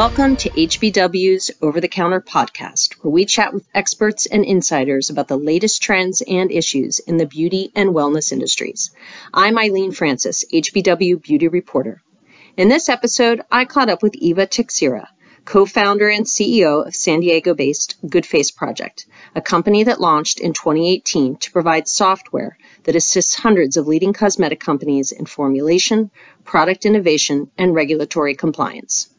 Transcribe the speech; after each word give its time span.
Welcome 0.00 0.36
to 0.36 0.50
HBW's 0.50 1.50
Over 1.60 1.78
the 1.78 1.86
Counter 1.86 2.22
podcast, 2.22 2.94
where 3.02 3.10
we 3.10 3.26
chat 3.26 3.52
with 3.52 3.68
experts 3.74 4.24
and 4.24 4.46
insiders 4.46 5.10
about 5.10 5.28
the 5.28 5.36
latest 5.36 5.82
trends 5.82 6.22
and 6.26 6.50
issues 6.50 7.00
in 7.00 7.18
the 7.18 7.26
beauty 7.26 7.70
and 7.76 7.90
wellness 7.90 8.32
industries. 8.32 8.92
I'm 9.34 9.58
Eileen 9.58 9.92
Francis, 9.92 10.46
HBW 10.50 11.22
beauty 11.22 11.48
reporter. 11.48 12.00
In 12.56 12.70
this 12.70 12.88
episode, 12.88 13.42
I 13.52 13.66
caught 13.66 13.90
up 13.90 14.02
with 14.02 14.14
Iva 14.14 14.46
Teixeira, 14.46 15.06
co-founder 15.44 16.08
and 16.08 16.24
CEO 16.24 16.86
of 16.86 16.96
San 16.96 17.20
Diego-based 17.20 17.96
Good 18.08 18.24
Face 18.24 18.50
Project, 18.50 19.04
a 19.34 19.42
company 19.42 19.84
that 19.84 20.00
launched 20.00 20.40
in 20.40 20.54
2018 20.54 21.36
to 21.36 21.52
provide 21.52 21.86
software 21.86 22.56
that 22.84 22.96
assists 22.96 23.34
hundreds 23.34 23.76
of 23.76 23.86
leading 23.86 24.14
cosmetic 24.14 24.60
companies 24.60 25.12
in 25.12 25.26
formulation, 25.26 26.10
product 26.42 26.86
innovation, 26.86 27.50
and 27.58 27.74
regulatory 27.74 28.34
compliance. 28.34 29.10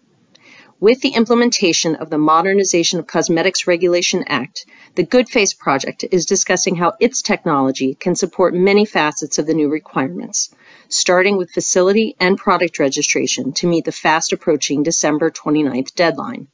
With 0.81 1.02
the 1.02 1.09
implementation 1.09 1.94
of 1.94 2.09
the 2.09 2.17
Modernization 2.17 2.98
of 2.98 3.05
Cosmetics 3.05 3.67
Regulation 3.67 4.23
Act, 4.26 4.66
the 4.95 5.04
Good 5.04 5.30
Face 5.30 5.54
Project 5.54 6.04
is 6.12 6.26
discussing 6.26 6.76
how 6.76 6.94
its 6.99 7.21
technology 7.21 7.94
can 7.94 8.16
support 8.16 8.55
many 8.55 8.85
facets 8.85 9.38
of 9.38 9.45
the 9.45 9.54
new 9.54 9.70
requirements, 9.70 10.49
starting 10.90 11.38
with 11.38 11.52
facility 11.52 12.16
and 12.20 12.35
product 12.35 12.80
registration 12.80 13.54
to 13.54 13.67
meet 13.67 13.85
the 13.85 13.91
fast 13.91 14.34
approaching 14.34 14.81
December 14.81 15.30
29th 15.30 15.94
deadline. 15.94 16.48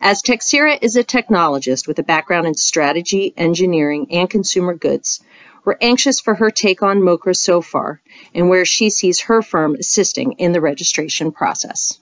As 0.00 0.22
Teixeira 0.22 0.78
is 0.80 0.94
a 0.94 1.02
technologist 1.02 1.88
with 1.88 1.98
a 1.98 2.04
background 2.04 2.46
in 2.46 2.54
strategy, 2.54 3.34
engineering, 3.36 4.06
and 4.12 4.30
consumer 4.30 4.74
goods, 4.74 5.24
we're 5.64 5.76
anxious 5.80 6.20
for 6.20 6.36
her 6.36 6.50
take 6.50 6.84
on 6.84 7.02
MOCRA 7.02 7.34
so 7.34 7.62
far 7.62 8.00
and 8.32 8.48
where 8.48 8.64
she 8.64 8.90
sees 8.90 9.22
her 9.22 9.42
firm 9.42 9.74
assisting 9.74 10.34
in 10.38 10.52
the 10.52 10.60
registration 10.60 11.32
process. 11.32 11.98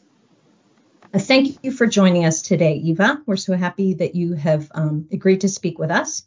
Uh, 1.13 1.19
thank 1.19 1.59
you 1.63 1.73
for 1.73 1.87
joining 1.87 2.27
us 2.27 2.43
today, 2.43 2.75
Iva. 2.75 3.23
We're 3.25 3.37
so 3.37 3.57
happy 3.57 3.95
that 3.95 4.15
you 4.15 4.35
have 4.35 4.71
um, 4.75 5.09
agreed 5.11 5.41
to 5.41 5.49
speak 5.49 5.79
with 5.79 5.91
us. 5.91 6.25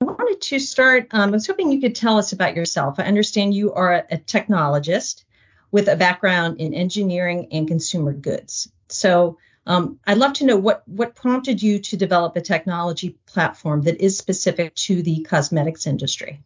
I 0.00 0.04
wanted 0.04 0.40
to 0.42 0.58
start, 0.60 1.08
um, 1.10 1.30
I 1.30 1.32
was 1.32 1.46
hoping 1.46 1.72
you 1.72 1.80
could 1.80 1.96
tell 1.96 2.18
us 2.18 2.32
about 2.32 2.54
yourself. 2.54 2.98
I 2.98 3.04
understand 3.04 3.54
you 3.54 3.72
are 3.72 3.94
a, 3.94 4.04
a 4.12 4.18
technologist 4.18 5.24
with 5.72 5.88
a 5.88 5.96
background 5.96 6.60
in 6.60 6.72
engineering 6.72 7.48
and 7.50 7.66
consumer 7.66 8.12
goods. 8.12 8.70
So 8.88 9.38
um, 9.66 9.98
I'd 10.06 10.18
love 10.18 10.34
to 10.34 10.44
know 10.44 10.56
what, 10.56 10.86
what 10.86 11.16
prompted 11.16 11.60
you 11.62 11.80
to 11.80 11.96
develop 11.96 12.36
a 12.36 12.40
technology 12.40 13.18
platform 13.26 13.82
that 13.82 14.00
is 14.00 14.18
specific 14.18 14.74
to 14.74 15.02
the 15.02 15.22
cosmetics 15.22 15.86
industry. 15.86 16.42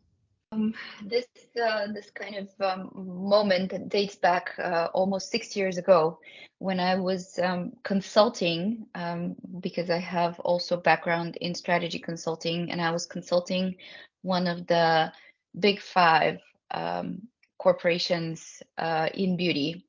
Um, 0.57 0.75
this 1.05 1.27
uh, 1.63 1.87
this 1.93 2.11
kind 2.11 2.37
of 2.37 2.49
um, 2.61 2.91
moment 2.95 3.89
dates 3.89 4.17
back 4.17 4.55
uh, 4.59 4.89
almost 4.95 5.31
six 5.31 5.55
years 5.57 5.79
ago 5.79 6.19
when 6.59 6.81
I 6.81 6.97
was 6.97 7.39
um, 7.43 7.73
consulting 7.85 8.87
um, 8.95 9.37
because 9.61 9.91
I 9.91 9.99
have 9.99 10.41
also 10.41 10.77
background 10.77 11.37
in 11.37 11.55
strategy 11.55 11.99
consulting 11.99 12.71
and 12.71 12.81
I 12.81 12.91
was 12.91 13.07
consulting 13.07 13.77
one 14.23 14.47
of 14.47 14.67
the 14.67 15.13
big 15.59 15.81
five 15.81 16.39
um, 16.71 17.29
corporations 17.59 18.63
uh, 18.79 19.09
in 19.15 19.37
beauty. 19.37 19.85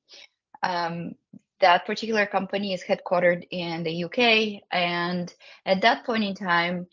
Um, 0.63 1.15
that 1.59 1.85
particular 1.85 2.25
company 2.25 2.73
is 2.73 2.83
headquartered 2.83 3.47
in 3.49 3.83
the 3.83 4.03
UK 4.03 4.63
and 4.71 5.33
at 5.65 5.81
that 5.81 6.05
point 6.05 6.23
in 6.23 6.35
time 6.35 6.87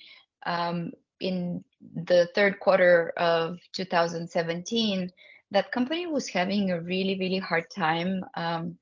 in 1.20 1.64
the 1.94 2.28
third 2.34 2.60
quarter 2.60 3.12
of 3.16 3.58
2017, 3.72 5.10
that 5.50 5.72
company 5.72 6.06
was 6.06 6.28
having 6.28 6.70
a 6.70 6.80
really, 6.80 7.18
really 7.18 7.38
hard 7.38 7.70
time 7.70 8.24
um, 8.34 8.76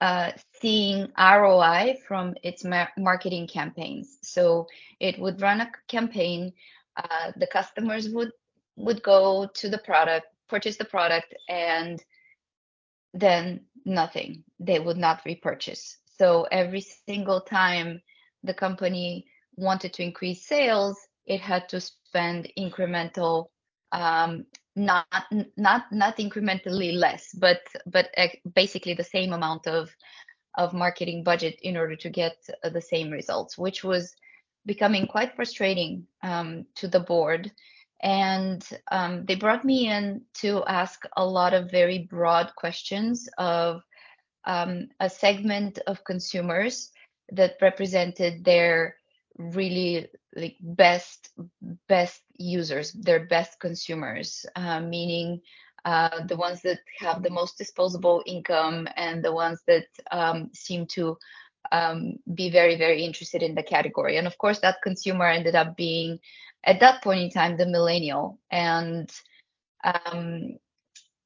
uh, 0.00 0.32
seeing 0.60 1.08
ROI 1.18 1.96
from 2.06 2.34
its 2.42 2.64
ma- 2.64 2.88
marketing 2.98 3.46
campaigns. 3.46 4.18
So 4.22 4.66
it 5.00 5.18
would 5.18 5.40
run 5.40 5.60
a 5.60 5.70
campaign, 5.88 6.52
uh, 6.96 7.32
the 7.36 7.46
customers 7.46 8.08
would 8.10 8.30
would 8.76 9.02
go 9.02 9.46
to 9.54 9.68
the 9.68 9.78
product, 9.78 10.26
purchase 10.48 10.76
the 10.76 10.84
product, 10.84 11.32
and 11.48 12.02
then 13.12 13.60
nothing. 13.84 14.42
They 14.58 14.80
would 14.80 14.96
not 14.96 15.22
repurchase. 15.24 15.98
So 16.18 16.46
every 16.50 16.80
single 16.80 17.40
time 17.40 18.02
the 18.42 18.54
company 18.54 19.26
wanted 19.56 19.92
to 19.94 20.02
increase 20.02 20.46
sales, 20.46 20.98
it 21.26 21.40
had 21.40 21.68
to 21.70 21.80
spend 21.80 22.50
incremental 22.58 23.46
um, 23.92 24.46
not 24.76 25.06
not 25.56 25.84
not 25.92 26.16
incrementally 26.16 26.92
less 26.92 27.30
but 27.34 27.60
but 27.86 28.10
basically 28.54 28.92
the 28.92 29.04
same 29.04 29.32
amount 29.32 29.68
of 29.68 29.88
of 30.56 30.74
marketing 30.74 31.22
budget 31.22 31.56
in 31.62 31.76
order 31.76 31.94
to 31.94 32.10
get 32.10 32.36
the 32.64 32.80
same 32.80 33.10
results 33.10 33.56
which 33.56 33.84
was 33.84 34.12
becoming 34.66 35.06
quite 35.06 35.36
frustrating 35.36 36.06
um, 36.22 36.66
to 36.76 36.88
the 36.88 37.00
board. 37.00 37.50
And 38.02 38.66
um, 38.90 39.24
they 39.24 39.34
brought 39.34 39.64
me 39.64 39.88
in 39.88 40.22
to 40.34 40.62
ask 40.64 41.04
a 41.16 41.24
lot 41.24 41.54
of 41.54 41.70
very 41.70 42.06
broad 42.10 42.54
questions 42.56 43.28
of 43.38 43.82
um, 44.44 44.88
a 45.00 45.08
segment 45.08 45.78
of 45.86 46.04
consumers 46.04 46.90
that 47.32 47.56
represented 47.62 48.44
their 48.44 48.96
really 49.38 50.08
like 50.36 50.56
best 50.60 51.30
best 51.88 52.22
users 52.36 52.92
their 52.92 53.26
best 53.26 53.58
consumers 53.60 54.46
uh, 54.56 54.80
meaning 54.80 55.40
uh, 55.84 56.24
the 56.26 56.36
ones 56.36 56.62
that 56.62 56.78
have 56.98 57.22
the 57.22 57.30
most 57.30 57.58
disposable 57.58 58.22
income 58.26 58.88
and 58.96 59.22
the 59.22 59.32
ones 59.32 59.60
that 59.66 59.84
um, 60.12 60.50
seem 60.54 60.86
to 60.86 61.16
um, 61.72 62.14
be 62.34 62.50
very 62.50 62.76
very 62.76 63.04
interested 63.04 63.42
in 63.42 63.54
the 63.54 63.62
category. 63.62 64.16
And 64.16 64.26
of 64.26 64.38
course 64.38 64.60
that 64.60 64.82
consumer 64.82 65.26
ended 65.26 65.54
up 65.54 65.76
being 65.76 66.18
at 66.64 66.80
that 66.80 67.02
point 67.02 67.20
in 67.20 67.30
time 67.30 67.56
the 67.56 67.66
millennial. 67.66 68.38
And 68.50 69.10
um, 69.84 70.58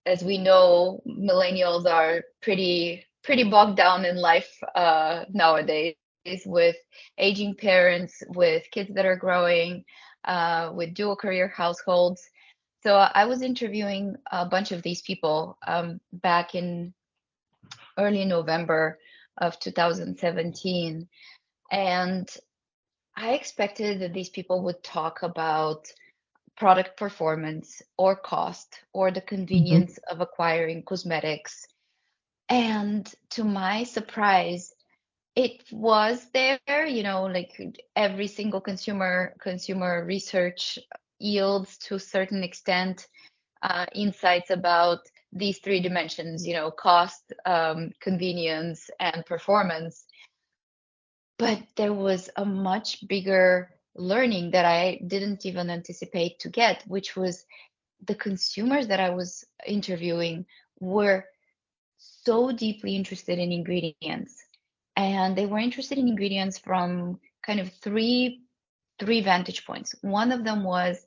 as 0.07 0.25
we 0.25 0.39
know 0.39 1.03
millennials 1.07 1.87
are 1.87 2.23
pretty 2.43 3.05
pretty 3.23 3.45
bogged 3.45 3.77
down 3.77 4.05
in 4.05 4.17
life 4.17 4.59
uh, 4.75 5.25
nowadays 5.31 5.95
with 6.47 6.77
aging 7.17 7.55
parents, 7.55 8.23
with 8.29 8.65
kids 8.71 8.91
that 8.95 9.07
are 9.07 9.17
growing, 9.17 9.85
uh, 10.25 10.73
with 10.75 10.95
dual 10.95 11.17
career 11.17 11.49
households. 11.49 12.29
So 12.83 12.95
I 12.97 13.25
was 13.25 13.43
interviewing 13.43 14.17
a 14.31 14.47
bunch 14.47 14.73
of 14.73 14.83
these 14.83 15.03
people 15.03 15.59
um, 15.67 16.01
back 16.13 16.55
in 16.55 16.95
early 17.99 18.25
November 18.25 18.99
of 19.37 19.59
2017. 19.59 21.09
And 21.71 22.29
I 23.17 23.33
expected 23.33 24.01
that 24.01 24.13
these 24.13 24.29
people 24.31 24.63
would 24.63 24.83
talk 24.83 25.23
about 25.23 25.89
product 26.57 26.97
performance 26.97 27.83
or 27.97 28.17
cost 28.17 28.81
or 28.93 29.11
the 29.11 29.21
mm-hmm. 29.21 29.29
convenience 29.29 29.93
mm-hmm. 29.93 30.15
of 30.15 30.21
acquiring 30.21 30.83
cosmetics. 30.83 31.67
And 32.49 33.13
to 33.31 33.45
my 33.45 33.85
surprise, 33.85 34.73
it 35.39 35.63
was 35.71 36.27
there 36.35 36.85
you 36.85 37.05
know 37.05 37.27
like 37.27 37.53
every 37.95 38.27
single 38.27 38.61
consumer 38.61 39.37
consumer 39.41 40.05
research 40.05 40.81
yields 41.21 41.79
to 41.79 41.95
a 41.95 42.01
certain 42.01 42.43
extent 42.43 43.07
uh, 43.63 43.87
insights 43.95 44.51
about 44.51 44.99
these 45.33 45.59
three 45.59 45.79
dimensions 45.81 46.45
you 46.45 46.55
know 46.55 46.73
cost 46.73 47.33
um, 47.47 47.93
convenience 48.01 48.91
and 48.99 49.25
performance. 49.27 50.05
But 51.39 51.63
there 51.77 51.93
was 51.93 52.29
a 52.35 52.45
much 52.45 53.07
bigger 53.07 53.71
learning 53.95 54.51
that 54.53 54.65
i 54.65 55.01
didn't 55.07 55.47
even 55.47 55.71
anticipate 55.71 56.39
to 56.41 56.49
get 56.49 56.85
which 56.87 57.17
was 57.17 57.45
the 58.07 58.15
consumers 58.15 58.87
that 58.89 59.01
i 59.01 59.11
was 59.11 59.45
interviewing 59.67 60.47
were 60.79 61.25
so 61.97 62.53
deeply 62.53 62.95
interested 62.95 63.41
in 63.41 63.51
ingredients 63.51 64.48
and 64.99 65.37
they 65.37 65.47
were 65.47 65.59
interested 65.59 65.97
in 65.97 66.09
ingredients 66.09 66.59
from 66.59 67.21
kind 67.47 67.61
of 67.61 67.73
three 67.73 68.43
three 68.99 69.21
vantage 69.21 69.65
points. 69.65 69.95
One 70.03 70.33
of 70.33 70.45
them 70.45 70.65
was 70.65 71.07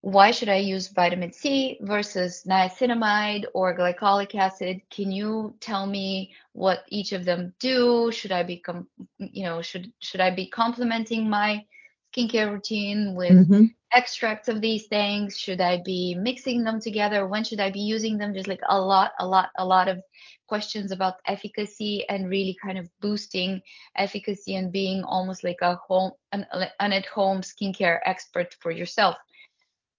why 0.00 0.30
should 0.30 0.48
I 0.48 0.56
use 0.56 0.88
vitamin 0.88 1.32
C 1.32 1.78
versus 1.80 2.44
niacinamide 2.46 3.44
or 3.54 3.76
glycolic 3.76 4.34
acid? 4.34 4.80
Can 4.90 5.10
you 5.10 5.54
tell 5.60 5.86
me 5.86 6.34
what 6.52 6.84
each 6.88 7.12
of 7.12 7.24
them 7.24 7.54
do? 7.58 8.10
Should 8.12 8.32
I 8.32 8.42
be, 8.42 8.58
com- 8.58 8.88
you 9.18 9.44
know, 9.44 9.62
should 9.62 9.92
should 10.00 10.20
I 10.20 10.30
be 10.30 10.46
complementing 10.46 11.28
my 11.28 11.64
skincare 12.14 12.52
routine 12.52 13.14
with 13.14 13.48
mm-hmm. 13.48 13.64
extracts 13.92 14.48
of 14.48 14.60
these 14.60 14.86
things? 14.86 15.38
Should 15.38 15.60
I 15.60 15.82
be 15.84 16.14
mixing 16.14 16.64
them 16.64 16.80
together? 16.80 17.26
When 17.26 17.44
should 17.44 17.60
I 17.60 17.70
be 17.70 17.80
using 17.80 18.18
them? 18.18 18.34
Just 18.34 18.48
like 18.48 18.60
a 18.68 18.80
lot, 18.80 19.12
a 19.18 19.26
lot, 19.26 19.50
a 19.58 19.64
lot 19.64 19.88
of 19.88 20.02
questions 20.46 20.92
about 20.92 21.14
efficacy 21.26 22.04
and 22.08 22.28
really 22.28 22.56
kind 22.62 22.78
of 22.78 22.88
boosting 23.00 23.60
efficacy 23.96 24.56
and 24.56 24.70
being 24.72 25.02
almost 25.04 25.44
like 25.44 25.58
a 25.62 25.76
home 25.76 26.12
an, 26.32 26.46
an 26.80 26.92
at 26.92 27.06
home 27.06 27.40
skincare 27.40 28.00
expert 28.04 28.54
for 28.60 28.70
yourself 28.70 29.16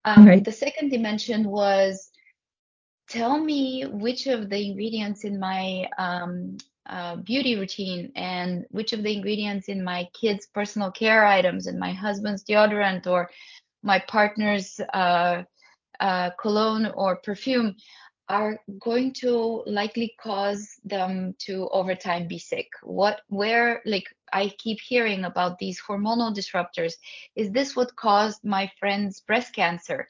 um, 0.06 0.26
right. 0.26 0.44
the 0.44 0.52
second 0.52 0.90
dimension 0.90 1.46
was 1.46 2.12
tell 3.10 3.40
me 3.40 3.84
which 3.84 4.28
of 4.28 4.50
the 4.50 4.66
ingredients 4.66 5.24
in 5.24 5.40
my 5.40 5.88
um, 5.98 6.58
uh, 6.88 7.16
beauty 7.18 7.56
routine 7.56 8.12
and 8.16 8.66
which 8.70 8.94
of 8.94 9.04
the 9.04 9.14
ingredients 9.14 9.70
in 9.70 9.84
my 9.84 10.08
kids' 10.20 10.48
personal 10.48 10.92
care 10.92 11.26
items 11.26 11.68
and 11.68 11.80
my 11.80 11.92
husband's 11.92 12.44
deodorant 12.44 13.08
or 13.08 13.30
my 13.84 14.00
partner's 14.08 14.80
uh, 14.94 15.44
uh, 16.00 16.30
cologne 16.40 16.86
or 16.96 17.18
perfume 17.18 17.76
are 18.28 18.60
going 18.80 19.14
to 19.14 19.64
likely 19.68 20.16
cause 20.20 20.80
them 20.84 21.36
to 21.40 21.70
over 21.72 21.94
time 21.94 22.28
be 22.28 22.40
sick. 22.40 22.68
What 22.82 23.22
where 23.28 23.82
like 23.86 24.06
i 24.34 24.52
keep 24.58 24.80
hearing 24.82 25.26
about 25.26 25.60
these 25.60 25.80
hormonal 25.88 26.36
disruptors 26.36 26.94
is 27.36 27.52
this 27.52 27.76
what 27.76 27.96
caused 27.96 28.44
my 28.44 28.72
friend's 28.80 29.22
breast 29.22 29.54
cancer? 29.54 30.08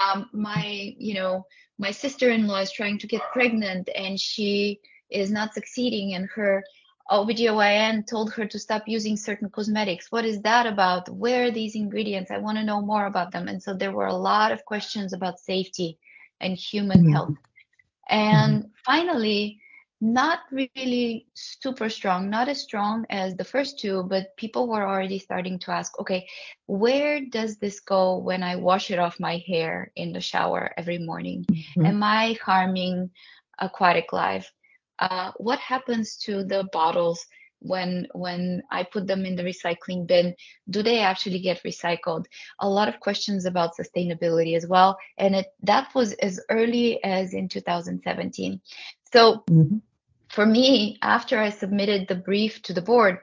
Um, 0.00 0.28
my 0.32 0.94
you 0.98 1.14
know 1.14 1.46
my 1.78 1.92
sister-in-law 1.92 2.60
is 2.60 2.72
trying 2.72 2.98
to 2.98 3.06
get 3.06 3.22
pregnant 3.32 3.88
and 3.94 4.18
she 4.18 4.80
is 5.14 5.30
not 5.30 5.54
succeeding 5.54 6.14
and 6.14 6.28
her 6.34 6.64
OBGYN 7.10 8.06
told 8.06 8.32
her 8.32 8.46
to 8.46 8.58
stop 8.58 8.84
using 8.86 9.16
certain 9.16 9.50
cosmetics. 9.50 10.10
What 10.10 10.24
is 10.24 10.40
that 10.42 10.66
about? 10.66 11.08
Where 11.10 11.44
are 11.44 11.50
these 11.50 11.74
ingredients? 11.74 12.30
I 12.30 12.38
want 12.38 12.56
to 12.56 12.64
know 12.64 12.80
more 12.80 13.06
about 13.06 13.30
them. 13.30 13.46
And 13.46 13.62
so 13.62 13.74
there 13.74 13.92
were 13.92 14.06
a 14.06 14.14
lot 14.14 14.52
of 14.52 14.64
questions 14.64 15.12
about 15.12 15.38
safety 15.38 15.98
and 16.40 16.56
human 16.56 17.02
mm-hmm. 17.02 17.12
health. 17.12 17.36
And 18.08 18.62
mm-hmm. 18.62 18.68
finally, 18.86 19.60
not 20.00 20.40
really 20.50 21.26
super 21.34 21.88
strong, 21.88 22.28
not 22.28 22.48
as 22.48 22.60
strong 22.60 23.06
as 23.10 23.36
the 23.36 23.44
first 23.44 23.78
two, 23.78 24.02
but 24.04 24.36
people 24.36 24.68
were 24.68 24.86
already 24.86 25.18
starting 25.18 25.58
to 25.60 25.70
ask, 25.70 25.98
okay, 25.98 26.26
where 26.66 27.20
does 27.20 27.56
this 27.58 27.80
go 27.80 28.18
when 28.18 28.42
I 28.42 28.56
wash 28.56 28.90
it 28.90 28.98
off 28.98 29.20
my 29.20 29.42
hair 29.46 29.92
in 29.96 30.12
the 30.12 30.20
shower 30.20 30.72
every 30.76 30.98
morning? 30.98 31.46
Mm-hmm. 31.50 31.86
Am 31.86 32.02
I 32.02 32.38
harming 32.42 33.10
aquatic 33.58 34.12
life? 34.12 34.52
Uh, 34.98 35.32
what 35.36 35.58
happens 35.58 36.16
to 36.16 36.44
the 36.44 36.68
bottles 36.72 37.26
when 37.60 38.06
when 38.12 38.62
I 38.70 38.84
put 38.84 39.06
them 39.06 39.24
in 39.24 39.36
the 39.36 39.42
recycling 39.42 40.06
bin? 40.06 40.34
Do 40.70 40.82
they 40.82 41.00
actually 41.00 41.40
get 41.40 41.62
recycled? 41.64 42.26
A 42.60 42.68
lot 42.68 42.88
of 42.88 43.00
questions 43.00 43.44
about 43.44 43.76
sustainability 43.76 44.56
as 44.56 44.66
well, 44.66 44.96
and 45.18 45.34
it 45.34 45.46
that 45.62 45.94
was 45.94 46.12
as 46.14 46.40
early 46.50 47.02
as 47.02 47.34
in 47.34 47.48
2017. 47.48 48.60
So 49.12 49.42
mm-hmm. 49.50 49.78
for 50.28 50.46
me, 50.46 50.98
after 51.02 51.38
I 51.38 51.50
submitted 51.50 52.06
the 52.08 52.16
brief 52.16 52.62
to 52.62 52.72
the 52.72 52.82
board, 52.82 53.18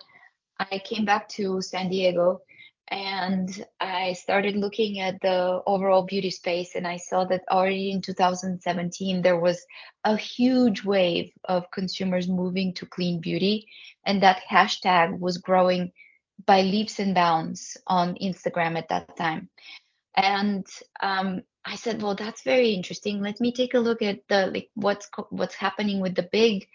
I 0.59 0.79
came 0.79 1.05
back 1.05 1.29
to 1.29 1.61
San 1.61 1.89
Diego 1.89 2.41
and 2.91 3.65
I 3.79 4.13
started 4.13 4.57
looking 4.57 4.99
at 4.99 5.21
the 5.21 5.61
overall 5.65 6.03
beauty 6.03 6.29
space, 6.29 6.75
and 6.75 6.85
I 6.85 6.97
saw 6.97 7.23
that 7.25 7.43
already 7.49 7.89
in 7.89 8.01
2017 8.01 9.21
there 9.21 9.39
was 9.39 9.65
a 10.03 10.17
huge 10.17 10.83
wave 10.83 11.31
of 11.45 11.71
consumers 11.71 12.27
moving 12.27 12.73
to 12.75 12.85
clean 12.85 13.21
beauty, 13.21 13.67
and 14.05 14.21
that 14.21 14.41
hashtag 14.49 15.17
was 15.17 15.37
growing 15.37 15.93
by 16.45 16.63
leaps 16.63 16.99
and 16.99 17.15
bounds 17.15 17.77
on 17.87 18.15
Instagram 18.15 18.77
at 18.77 18.89
that 18.89 19.15
time. 19.15 19.49
And 20.17 20.67
um, 21.01 21.43
I 21.63 21.77
said, 21.77 22.01
well, 22.01 22.15
that's 22.15 22.41
very 22.41 22.71
interesting. 22.71 23.21
Let 23.21 23.39
me 23.39 23.53
take 23.53 23.73
a 23.73 23.79
look 23.79 24.01
at 24.01 24.19
the 24.27 24.47
like 24.47 24.69
what's 24.73 25.07
what's 25.29 25.55
happening 25.55 26.01
with 26.01 26.15
the 26.15 26.27
big 26.29 26.67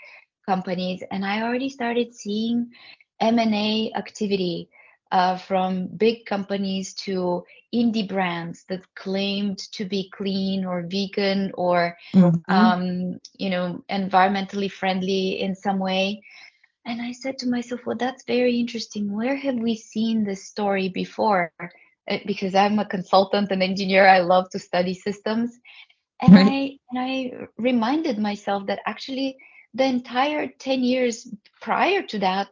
companies, 0.49 1.03
and 1.11 1.27
I 1.27 1.43
already 1.43 1.69
started 1.69 2.15
seeing 2.15 2.71
M&A 3.21 3.93
activity 3.95 4.71
uh, 5.13 5.37
from 5.37 5.87
big 5.87 6.27
companies 6.27 6.95
to 6.95 7.45
indie 7.75 8.09
brands 8.09 8.65
that 8.69 8.83
claimed 8.95 9.59
to 9.59 9.85
be 9.85 10.11
clean 10.13 10.65
or 10.65 10.83
vegan 10.83 11.51
or 11.55 11.97
mm-hmm. 12.15 12.53
um, 12.53 13.19
you 13.35 13.51
know 13.51 13.85
environmentally 13.91 14.71
friendly 14.71 15.41
in 15.41 15.55
some 15.55 15.79
way 15.79 16.23
and 16.85 17.03
i 17.03 17.13
said 17.13 17.39
to 17.39 17.49
myself 17.49 17.81
well 17.87 17.97
that's 17.97 18.25
very 18.25 18.59
interesting 18.59 19.13
where 19.13 19.37
have 19.37 19.57
we 19.57 19.77
seen 19.77 20.25
this 20.25 20.47
story 20.47 20.89
before 20.89 21.53
uh, 21.61 22.19
because 22.27 22.55
i'm 22.55 22.79
a 22.79 22.85
consultant 22.85 23.51
and 23.51 23.63
engineer 23.63 24.07
i 24.07 24.21
love 24.21 24.49
to 24.51 24.59
study 24.59 24.95
systems 24.95 25.59
and 26.23 26.33
right. 26.33 26.47
i 26.47 26.79
and 26.91 26.99
i 26.99 27.33
reminded 27.59 28.19
myself 28.19 28.67
that 28.67 28.81
actually 28.87 29.37
the 29.75 29.85
entire 29.85 30.49
10 30.59 30.83
years 30.83 31.29
prior 31.61 32.03
to 32.03 32.19
that 32.19 32.49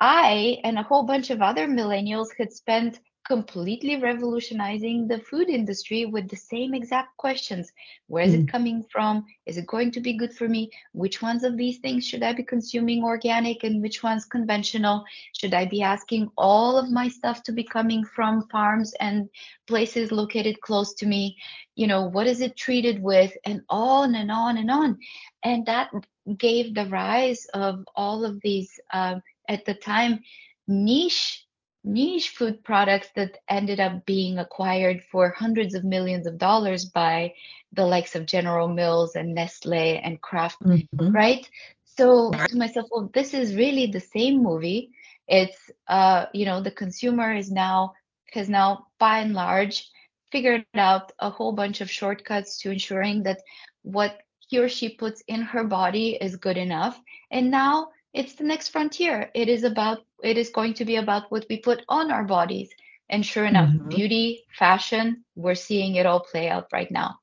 I 0.00 0.58
and 0.64 0.78
a 0.78 0.82
whole 0.82 1.04
bunch 1.04 1.30
of 1.30 1.42
other 1.42 1.66
millennials 1.66 2.28
had 2.38 2.52
spent 2.52 3.00
completely 3.28 3.96
revolutionizing 4.00 5.06
the 5.06 5.18
food 5.18 5.50
industry 5.50 6.06
with 6.06 6.28
the 6.28 6.36
same 6.36 6.72
exact 6.72 7.14
questions. 7.18 7.70
Where 8.06 8.24
is 8.24 8.34
mm. 8.34 8.42
it 8.42 8.48
coming 8.48 8.82
from? 8.90 9.26
Is 9.44 9.58
it 9.58 9.66
going 9.66 9.90
to 9.92 10.00
be 10.00 10.14
good 10.14 10.32
for 10.32 10.48
me? 10.48 10.70
Which 10.92 11.20
ones 11.20 11.44
of 11.44 11.58
these 11.58 11.78
things 11.78 12.06
should 12.06 12.22
I 12.22 12.32
be 12.32 12.42
consuming 12.42 13.04
organic 13.04 13.64
and 13.64 13.82
which 13.82 14.02
ones 14.02 14.24
conventional? 14.24 15.04
Should 15.38 15.52
I 15.52 15.66
be 15.66 15.82
asking 15.82 16.30
all 16.38 16.78
of 16.78 16.90
my 16.90 17.08
stuff 17.08 17.42
to 17.42 17.52
be 17.52 17.64
coming 17.64 18.02
from 18.02 18.48
farms 18.48 18.94
and 18.98 19.28
places 19.66 20.10
located 20.10 20.62
close 20.62 20.94
to 20.94 21.06
me? 21.06 21.36
You 21.76 21.86
know, 21.86 22.08
what 22.08 22.26
is 22.26 22.40
it 22.40 22.56
treated 22.56 23.02
with? 23.02 23.36
And 23.44 23.60
on 23.68 24.14
and 24.14 24.30
on 24.30 24.56
and 24.56 24.70
on. 24.70 24.98
And 25.42 25.66
that 25.66 25.90
gave 26.38 26.74
the 26.74 26.86
rise 26.86 27.44
of 27.52 27.84
all 27.94 28.24
of 28.24 28.40
these 28.40 28.80
uh, 28.90 29.16
at 29.48 29.64
the 29.64 29.74
time 29.74 30.20
niche 30.66 31.44
niche 31.84 32.30
food 32.30 32.62
products 32.64 33.08
that 33.16 33.38
ended 33.48 33.80
up 33.80 34.04
being 34.04 34.38
acquired 34.38 35.02
for 35.04 35.30
hundreds 35.30 35.74
of 35.74 35.84
millions 35.84 36.26
of 36.26 36.38
dollars 36.38 36.84
by 36.84 37.32
the 37.72 37.86
likes 37.86 38.14
of 38.14 38.26
General 38.26 38.68
Mills 38.68 39.14
and 39.14 39.34
Nestle 39.34 39.98
and 39.98 40.20
Kraft, 40.20 40.60
mm-hmm. 40.62 41.12
right? 41.12 41.48
So 41.84 42.30
to 42.30 42.56
myself, 42.56 42.86
well, 42.90 43.10
this 43.12 43.34
is 43.34 43.54
really 43.54 43.86
the 43.86 44.00
same 44.00 44.42
movie. 44.42 44.90
It's 45.26 45.58
uh, 45.86 46.26
you 46.32 46.44
know, 46.44 46.62
the 46.62 46.70
consumer 46.70 47.34
is 47.34 47.50
now 47.50 47.94
has 48.32 48.48
now 48.48 48.86
by 48.98 49.20
and 49.20 49.34
large 49.34 49.88
figured 50.30 50.66
out 50.74 51.12
a 51.18 51.30
whole 51.30 51.52
bunch 51.52 51.80
of 51.80 51.90
shortcuts 51.90 52.58
to 52.58 52.70
ensuring 52.70 53.22
that 53.22 53.40
what 53.82 54.20
he 54.46 54.58
or 54.58 54.68
she 54.68 54.90
puts 54.90 55.22
in 55.26 55.42
her 55.42 55.64
body 55.64 56.16
is 56.20 56.36
good 56.36 56.56
enough. 56.56 57.00
And 57.30 57.50
now 57.50 57.88
it's 58.12 58.34
the 58.34 58.44
next 58.44 58.68
frontier. 58.68 59.30
It 59.34 59.48
is 59.48 59.64
about 59.64 59.98
it 60.22 60.36
is 60.36 60.50
going 60.50 60.74
to 60.74 60.84
be 60.84 60.96
about 60.96 61.30
what 61.30 61.46
we 61.48 61.58
put 61.58 61.84
on 61.88 62.10
our 62.10 62.24
bodies. 62.24 62.70
And 63.10 63.24
sure 63.24 63.46
enough, 63.46 63.70
mm-hmm. 63.70 63.88
beauty, 63.88 64.44
fashion, 64.52 65.24
we're 65.34 65.54
seeing 65.54 65.94
it 65.94 66.06
all 66.06 66.20
play 66.20 66.48
out 66.48 66.68
right 66.72 66.90
now. 66.90 67.18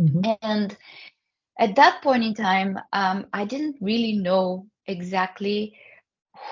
Mm-hmm. 0.00 0.32
And 0.42 0.76
at 1.58 1.76
that 1.76 2.02
point 2.02 2.24
in 2.24 2.34
time, 2.34 2.78
um, 2.92 3.26
I 3.32 3.44
didn't 3.44 3.76
really 3.80 4.12
know 4.12 4.66
exactly 4.86 5.78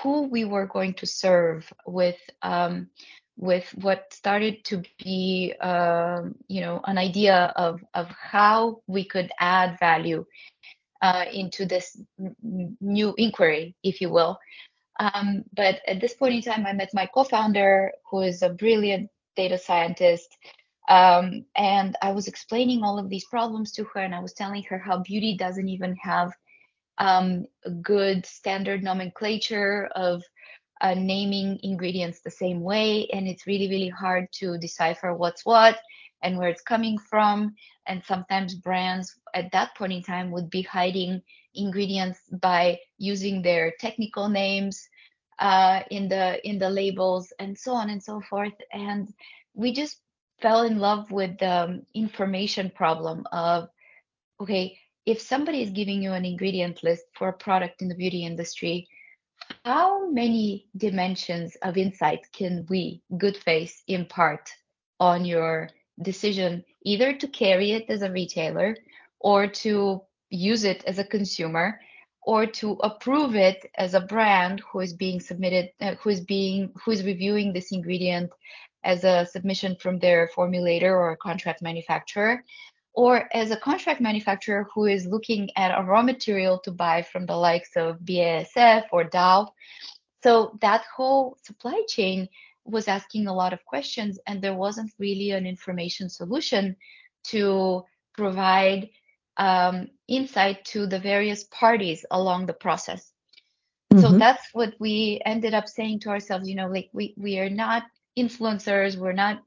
who 0.01 0.23
we 0.23 0.43
were 0.43 0.67
going 0.67 0.93
to 0.95 1.05
serve 1.05 1.71
with 1.85 2.17
um, 2.41 2.89
with 3.37 3.69
what 3.75 4.11
started 4.11 4.65
to 4.65 4.81
be 5.03 5.53
uh, 5.61 6.23
you 6.47 6.61
know 6.61 6.81
an 6.85 6.97
idea 6.97 7.53
of 7.55 7.83
of 7.93 8.07
how 8.09 8.81
we 8.87 9.05
could 9.05 9.31
add 9.39 9.79
value 9.79 10.25
uh, 11.01 11.25
into 11.31 11.65
this 11.65 11.99
new 12.81 13.13
inquiry, 13.17 13.75
if 13.83 14.01
you 14.01 14.09
will. 14.09 14.37
Um, 14.99 15.43
but 15.55 15.79
at 15.87 16.01
this 16.01 16.13
point 16.13 16.35
in 16.35 16.41
time, 16.41 16.65
I 16.65 16.73
met 16.73 16.89
my 16.93 17.05
co-founder, 17.05 17.91
who 18.09 18.21
is 18.21 18.41
a 18.41 18.49
brilliant 18.49 19.09
data 19.35 19.57
scientist, 19.57 20.35
um, 20.89 21.45
and 21.55 21.95
I 22.01 22.11
was 22.11 22.27
explaining 22.27 22.83
all 22.83 22.97
of 22.97 23.09
these 23.09 23.25
problems 23.25 23.73
to 23.73 23.83
her, 23.93 23.99
and 23.99 24.15
I 24.15 24.21
was 24.21 24.33
telling 24.33 24.63
her 24.63 24.79
how 24.79 24.99
beauty 24.99 25.37
doesn't 25.37 25.69
even 25.69 25.95
have 25.97 26.31
um, 26.97 27.45
a 27.65 27.69
good 27.69 28.25
standard 28.25 28.83
nomenclature 28.83 29.89
of 29.95 30.23
uh, 30.81 30.95
naming 30.95 31.59
ingredients 31.61 32.21
the 32.21 32.31
same 32.31 32.61
way, 32.61 33.07
and 33.13 33.27
it's 33.27 33.45
really, 33.45 33.69
really 33.69 33.89
hard 33.89 34.27
to 34.39 34.57
decipher 34.57 35.13
what's 35.13 35.45
what 35.45 35.77
and 36.21 36.37
where 36.37 36.49
it's 36.49 36.61
coming 36.61 36.97
from. 36.97 37.55
And 37.87 38.03
sometimes 38.05 38.55
brands 38.55 39.15
at 39.33 39.51
that 39.51 39.75
point 39.75 39.93
in 39.93 40.03
time 40.03 40.31
would 40.31 40.49
be 40.49 40.61
hiding 40.61 41.21
ingredients 41.55 42.19
by 42.41 42.79
using 42.97 43.41
their 43.41 43.73
technical 43.79 44.29
names 44.29 44.87
uh, 45.39 45.81
in 45.91 46.09
the 46.09 46.45
in 46.47 46.59
the 46.59 46.69
labels 46.69 47.31
and 47.39 47.57
so 47.57 47.73
on 47.73 47.89
and 47.89 48.03
so 48.03 48.21
forth. 48.21 48.53
And 48.71 49.13
we 49.53 49.71
just 49.73 50.01
fell 50.41 50.63
in 50.63 50.79
love 50.79 51.11
with 51.11 51.37
the 51.39 51.83
information 51.93 52.71
problem 52.75 53.25
of 53.31 53.69
okay, 54.39 54.77
if 55.05 55.21
somebody 55.21 55.63
is 55.63 55.71
giving 55.71 56.01
you 56.03 56.13
an 56.13 56.25
ingredient 56.25 56.83
list 56.83 57.05
for 57.13 57.29
a 57.29 57.33
product 57.33 57.81
in 57.81 57.87
the 57.87 57.95
beauty 57.95 58.25
industry, 58.25 58.87
how 59.63 60.09
many 60.09 60.67
dimensions 60.75 61.55
of 61.61 61.77
insight 61.77 62.27
can 62.33 62.65
we, 62.69 63.01
good 63.17 63.37
face, 63.37 63.83
impart 63.87 64.49
on 64.99 65.25
your 65.25 65.69
decision 66.01 66.63
either 66.83 67.13
to 67.13 67.27
carry 67.27 67.71
it 67.71 67.85
as 67.89 68.01
a 68.01 68.11
retailer 68.11 68.77
or 69.19 69.47
to 69.47 70.01
use 70.29 70.63
it 70.63 70.83
as 70.85 70.99
a 70.99 71.03
consumer 71.03 71.79
or 72.21 72.45
to 72.45 72.73
approve 72.83 73.35
it 73.35 73.69
as 73.77 73.93
a 73.93 74.01
brand 74.01 74.61
who 74.69 74.81
is 74.81 74.93
being 74.93 75.19
submitted 75.19 75.71
uh, 75.81 75.95
who 75.95 76.09
is 76.09 76.21
being 76.21 76.71
who 76.83 76.91
is 76.91 77.03
reviewing 77.03 77.53
this 77.53 77.71
ingredient 77.71 78.29
as 78.83 79.03
a 79.03 79.25
submission 79.31 79.75
from 79.75 79.97
their 79.99 80.29
formulator 80.35 80.91
or 80.91 81.15
contract 81.17 81.61
manufacturer 81.61 82.43
or 82.93 83.29
as 83.33 83.51
a 83.51 83.57
contract 83.57 84.01
manufacturer 84.01 84.67
who 84.73 84.85
is 84.85 85.05
looking 85.05 85.49
at 85.55 85.77
a 85.77 85.83
raw 85.83 86.01
material 86.01 86.57
to 86.57 86.71
buy 86.71 87.01
from 87.03 87.27
the 87.27 87.35
likes 87.35 87.75
of 87.75 87.99
BASF 87.99 88.85
or 88.91 89.03
Dow. 89.03 89.53
So 90.23 90.57
that 90.61 90.83
whole 90.95 91.37
supply 91.43 91.83
chain 91.87 92.27
was 92.67 92.87
asking 92.87 93.27
a 93.27 93.33
lot 93.33 93.53
of 93.53 93.65
questions, 93.65 94.19
and 94.27 94.41
there 94.41 94.53
wasn't 94.55 94.91
really 94.99 95.31
an 95.31 95.45
information 95.45 96.09
solution 96.09 96.75
to 97.25 97.83
provide 98.13 98.89
um, 99.37 99.87
insight 100.07 100.65
to 100.65 100.87
the 100.87 100.99
various 100.99 101.43
parties 101.45 102.05
along 102.11 102.45
the 102.45 102.53
process. 102.53 103.11
Mm-hmm. 103.93 104.01
So 104.01 104.17
that's 104.17 104.43
what 104.53 104.73
we 104.79 105.21
ended 105.25 105.53
up 105.53 105.67
saying 105.67 106.01
to 106.01 106.09
ourselves, 106.09 106.49
you 106.49 106.55
know, 106.55 106.67
like 106.67 106.89
we, 106.93 107.13
we 107.17 107.39
are 107.39 107.49
not 107.49 107.83
influencers, 108.17 108.97
we're 108.97 109.13
not 109.13 109.43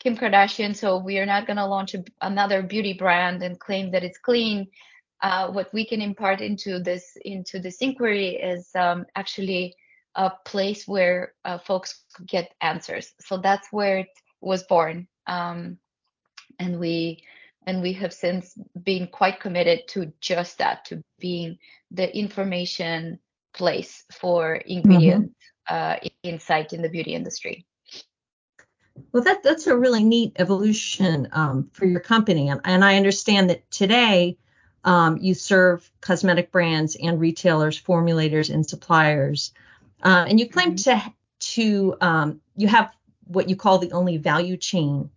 Kim 0.00 0.16
Kardashian, 0.16 0.74
so 0.74 0.98
we 0.98 1.18
are 1.18 1.26
not 1.26 1.46
going 1.46 1.56
to 1.56 1.66
launch 1.66 1.94
a, 1.94 2.04
another 2.22 2.62
beauty 2.62 2.94
brand 2.94 3.42
and 3.42 3.58
claim 3.58 3.90
that 3.90 4.04
it's 4.04 4.18
clean. 4.18 4.68
Uh, 5.20 5.50
what 5.50 5.72
we 5.74 5.84
can 5.84 6.00
impart 6.00 6.40
into 6.40 6.78
this 6.78 7.16
into 7.24 7.58
this 7.58 7.78
inquiry 7.78 8.36
is 8.36 8.68
um, 8.76 9.04
actually 9.16 9.74
a 10.14 10.32
place 10.44 10.86
where 10.86 11.34
uh, 11.44 11.58
folks 11.58 12.02
could 12.14 12.26
get 12.26 12.54
answers. 12.60 13.12
So 13.20 13.38
that's 13.38 13.68
where 13.70 13.98
it 13.98 14.08
was 14.40 14.62
born, 14.64 15.08
um, 15.26 15.78
and 16.58 16.78
we 16.78 17.22
and 17.66 17.82
we 17.82 17.92
have 17.92 18.14
since 18.14 18.54
been 18.82 19.06
quite 19.06 19.40
committed 19.40 19.86
to 19.88 20.10
just 20.20 20.58
that, 20.58 20.86
to 20.86 21.02
being 21.18 21.58
the 21.90 22.16
information 22.16 23.18
place 23.52 24.04
for 24.10 24.54
ingredient 24.54 25.32
mm-hmm. 25.70 26.06
uh, 26.06 26.08
insight 26.22 26.72
in 26.72 26.80
the 26.80 26.88
beauty 26.88 27.14
industry. 27.14 27.66
Well, 29.12 29.22
that 29.22 29.42
that's 29.42 29.66
a 29.66 29.76
really 29.76 30.02
neat 30.02 30.32
evolution 30.36 31.28
um, 31.32 31.68
for 31.72 31.84
your 31.84 32.00
company, 32.00 32.48
and, 32.48 32.60
and, 32.64 32.84
I 32.84 32.96
understand 32.96 33.50
that 33.50 33.70
today 33.70 34.36
um, 34.84 35.18
you 35.18 35.34
serve 35.34 35.90
cosmetic 36.00 36.50
brands 36.50 36.96
and 36.96 37.20
retailers, 37.20 37.80
formulators, 37.80 38.52
and 38.52 38.68
suppliers, 38.68 39.52
uh, 40.02 40.26
and 40.28 40.38
you 40.38 40.48
claim 40.48 40.74
mm-hmm. 40.74 40.98
to 40.98 41.14
to 41.40 41.96
um, 42.00 42.40
you 42.56 42.68
have 42.68 42.90
what 43.24 43.48
you 43.48 43.56
call 43.56 43.78
the 43.78 43.92
only 43.92 44.16
value 44.16 44.56
chain 44.56 45.10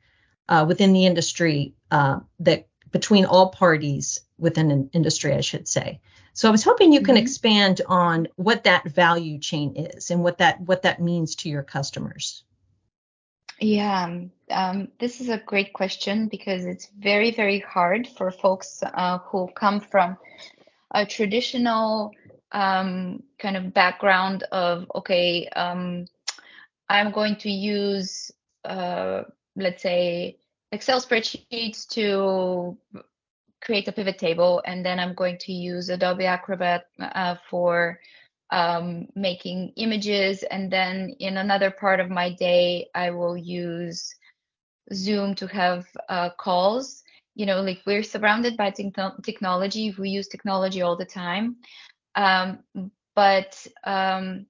uh, 0.50 0.66
within 0.68 0.94
the 0.94 1.06
industry 1.06 1.74
uh, 1.92 2.20
that 2.40 2.68
between 2.92 3.26
all 3.26 3.50
parties 3.50 4.20
within 4.38 4.70
an 4.72 4.90
industry, 4.94 5.34
I 5.34 5.42
should 5.42 5.68
say. 5.68 6.02
So 6.34 6.48
I 6.48 6.52
was 6.52 6.64
hoping 6.64 6.94
you 6.94 7.02
can 7.02 7.16
mm-hmm. 7.16 7.24
expand 7.24 7.82
on 7.88 8.28
what 8.36 8.64
that 8.64 8.90
value 8.90 9.40
chain 9.40 9.76
is 9.76 10.12
and 10.12 10.24
what 10.24 10.38
that 10.38 10.62
what 10.62 10.84
that 10.84 11.02
means 11.02 11.36
to 11.38 11.50
your 11.50 11.64
customers. 11.64 12.44
Yeah, 13.60 14.22
um, 14.50 14.88
this 15.00 15.22
is 15.22 15.30
a 15.30 15.38
great 15.38 15.72
question 15.72 16.28
because 16.28 16.66
it's 16.66 16.90
very, 16.98 17.30
very 17.30 17.60
hard 17.60 18.08
for 18.08 18.32
folks 18.32 18.82
uh, 18.82 19.20
who 19.20 19.50
come 19.56 19.80
from 19.80 20.18
a 20.90 21.06
traditional 21.06 22.12
um, 22.52 23.24
kind 23.40 23.58
of 23.58 23.74
background 23.74 24.44
of, 24.52 24.90
okay, 24.96 25.48
um, 25.50 26.06
I'm 26.90 27.12
going 27.12 27.38
to 27.38 27.50
use, 27.50 28.32
uh, 28.66 29.24
let's 29.56 29.82
say, 29.82 30.38
Excel 30.72 31.02
spreadsheets 31.02 31.88
to 31.90 32.78
create 33.62 33.88
a 33.88 33.92
pivot 33.92 34.18
table, 34.18 34.62
and 34.66 34.86
then 34.86 35.00
I'm 35.00 35.14
going 35.14 35.38
to 35.42 35.54
use 35.54 35.90
Adobe 35.90 36.26
Acrobat 36.26 36.86
uh, 37.00 37.36
for 37.50 38.00
um, 38.52 39.08
making 39.16 39.74
images. 39.76 40.44
And 40.44 40.72
then 40.72 41.16
in 41.20 41.38
another 41.38 41.72
part 41.72 42.00
of 42.00 42.10
my 42.10 42.32
day, 42.34 42.88
I 42.96 43.12
will 43.12 43.38
use 43.38 44.14
Zoom 44.94 45.36
to 45.36 45.48
have 45.48 45.86
uh, 46.10 46.30
calls. 46.38 47.04
You 47.36 47.46
know, 47.46 47.62
like 47.62 47.80
we're 47.86 48.04
surrounded 48.04 48.58
by 48.58 48.72
te- 48.72 48.92
technology. 49.24 49.96
We 49.98 50.10
use 50.10 50.28
technology 50.28 50.82
all 50.82 50.98
the 50.98 51.06
time. 51.06 51.58
Um, 52.16 52.60
but 53.16 53.66
um, 53.84 54.46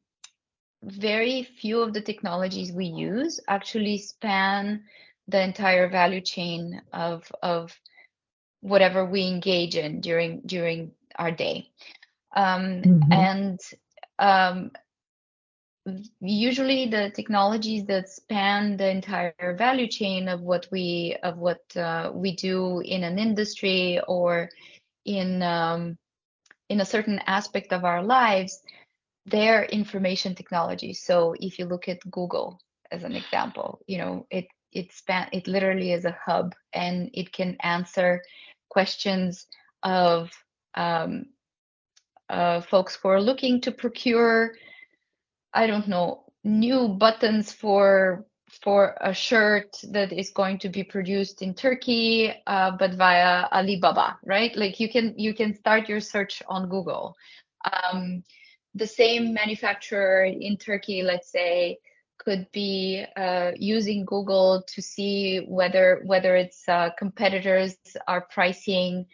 very 0.84 1.44
few 1.44 1.82
of 1.82 1.94
the 1.94 2.02
technologies 2.02 2.72
we 2.72 2.86
use 2.86 3.40
actually 3.48 3.98
span 3.98 4.84
the 5.28 5.42
entire 5.42 5.90
value 5.90 6.22
chain 6.22 6.82
of, 6.92 7.32
of 7.42 7.78
whatever 8.62 9.06
we 9.06 9.28
engage 9.28 9.76
in 9.76 10.02
during 10.02 10.42
during 10.46 10.92
our 11.18 11.32
day. 11.32 11.70
Um, 12.36 12.82
mm-hmm. 12.82 13.14
And 13.14 13.60
um, 14.20 14.72
usually 16.20 16.88
the 16.88 17.12
technologies 17.16 17.86
that 17.86 18.10
span 18.10 18.78
the 18.78 18.90
entire 18.90 19.56
value 19.58 19.88
chain 19.88 20.28
of 20.30 20.42
what 20.42 20.68
we 20.72 21.18
of 21.24 21.38
what 21.38 21.62
uh, 21.76 22.12
we 22.14 22.36
do 22.36 22.80
in 22.82 23.04
an 23.04 23.20
industry 23.20 24.00
or 24.08 24.50
in 25.06 25.42
um, 25.42 25.98
in 26.72 26.82
a 26.82 26.92
certain 26.96 27.20
aspect 27.28 27.74
of 27.74 27.84
our 27.84 28.04
lives 28.04 28.62
they're 29.28 29.66
information 29.66 30.34
technology. 30.34 30.94
So 30.94 31.36
if 31.40 31.60
you 31.60 31.66
look 31.66 31.88
at 31.88 32.10
google 32.10 32.60
as 32.92 33.04
an 33.04 33.16
example 33.16 33.80
you 33.88 33.98
know 33.98 34.26
it 34.30 34.48
it 34.72 34.92
span 34.92 35.28
it 35.32 35.48
literally 35.48 35.92
is 35.92 36.06
a 36.06 36.18
hub 36.26 36.54
and 36.74 37.10
it 37.14 37.32
can 37.32 37.58
answer 37.62 38.22
questions 38.70 39.48
of 39.84 40.32
um, 40.76 41.26
uh, 42.30 42.62
folks 42.62 42.96
who 42.96 43.10
are 43.10 43.22
looking 43.22 43.60
to 43.62 43.72
procure, 43.72 44.54
I 45.54 45.68
don't 45.68 45.88
know, 45.88 46.24
new 46.44 46.88
buttons 46.88 47.52
for 47.52 48.26
for 48.62 48.96
a 49.02 49.14
shirt 49.14 49.78
that 49.90 50.14
is 50.14 50.32
going 50.32 50.60
to 50.60 50.70
be 50.70 50.84
produced 50.84 51.42
in 51.42 51.54
Turkey, 51.54 52.32
uh, 52.46 52.72
but 52.72 52.94
via 52.94 53.48
Alibaba, 53.52 54.20
right? 54.24 54.56
Like 54.56 54.80
you 54.80 54.90
can 54.90 55.16
you 55.18 55.34
can 55.34 55.56
start 55.56 55.90
your 55.90 56.00
search 56.00 56.44
on 56.48 56.70
Google. 56.70 57.16
Um, 57.66 58.24
the 58.76 58.88
same 58.88 59.34
manufacturer 59.34 60.24
in 60.24 60.58
Turkey, 60.58 61.02
let's 61.02 61.32
say, 61.32 61.80
could 62.20 62.48
be 62.52 63.04
uh, 63.18 63.52
using 63.56 64.06
Google 64.06 64.64
to 64.68 64.82
see 64.82 65.40
whether 65.48 66.02
whether 66.06 66.36
its 66.36 66.68
uh, 66.68 66.92
competitors 66.98 67.76
are 68.08 68.22
pricing 68.22 69.08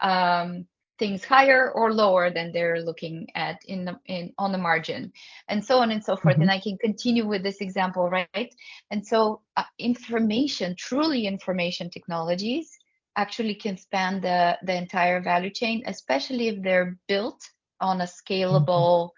um, 0.00 0.66
things 0.98 1.24
higher 1.24 1.70
or 1.72 1.92
lower 1.92 2.30
than 2.30 2.52
they're 2.52 2.80
looking 2.80 3.28
at 3.34 3.58
in 3.66 3.84
the 3.84 3.98
in 4.06 4.32
on 4.38 4.52
the 4.52 4.58
margin 4.58 5.12
and 5.48 5.64
so 5.64 5.78
on 5.78 5.90
and 5.90 6.04
so 6.04 6.16
forth 6.16 6.34
mm-hmm. 6.34 6.42
and 6.42 6.50
i 6.50 6.60
can 6.60 6.76
continue 6.78 7.26
with 7.26 7.42
this 7.42 7.60
example 7.60 8.08
right 8.08 8.54
and 8.90 9.06
so 9.06 9.40
uh, 9.56 9.64
information 9.78 10.74
truly 10.78 11.26
information 11.26 11.90
technologies 11.90 12.78
actually 13.16 13.54
can 13.54 13.76
span 13.76 14.20
the 14.20 14.56
the 14.62 14.74
entire 14.74 15.20
value 15.20 15.50
chain 15.50 15.82
especially 15.86 16.48
if 16.48 16.62
they're 16.62 16.96
built 17.08 17.42
on 17.80 18.00
a 18.00 18.04
scalable 18.04 19.10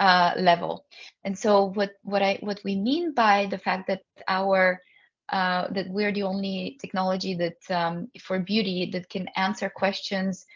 mm-hmm. 0.00 0.06
uh, 0.06 0.32
level 0.40 0.84
and 1.24 1.38
so 1.38 1.66
what 1.66 1.92
what 2.02 2.22
i 2.22 2.36
what 2.40 2.60
we 2.64 2.74
mean 2.74 3.14
by 3.14 3.46
the 3.50 3.58
fact 3.58 3.86
that 3.86 4.02
our 4.26 4.80
uh, 5.28 5.66
that 5.72 5.88
we're 5.88 6.12
the 6.12 6.22
only 6.22 6.78
technology 6.80 7.34
that 7.34 7.58
um, 7.76 8.08
for 8.20 8.38
beauty 8.38 8.90
that 8.92 9.08
can 9.08 9.26
answer 9.34 9.68
questions 9.68 10.46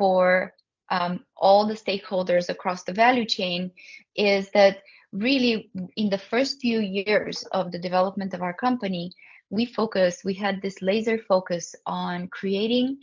for 0.00 0.54
um, 0.88 1.20
all 1.36 1.66
the 1.66 1.74
stakeholders 1.74 2.48
across 2.48 2.84
the 2.84 2.94
value 2.94 3.26
chain 3.26 3.70
is 4.16 4.50
that 4.52 4.78
really 5.12 5.70
in 5.94 6.08
the 6.08 6.24
first 6.30 6.58
few 6.58 6.80
years 6.80 7.44
of 7.52 7.70
the 7.70 7.78
development 7.78 8.32
of 8.32 8.40
our 8.40 8.54
company, 8.54 9.12
we 9.50 9.66
focused, 9.66 10.24
we 10.24 10.32
had 10.32 10.62
this 10.62 10.80
laser 10.80 11.18
focus 11.18 11.74
on 11.84 12.28
creating 12.28 12.98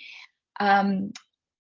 um, 0.59 1.11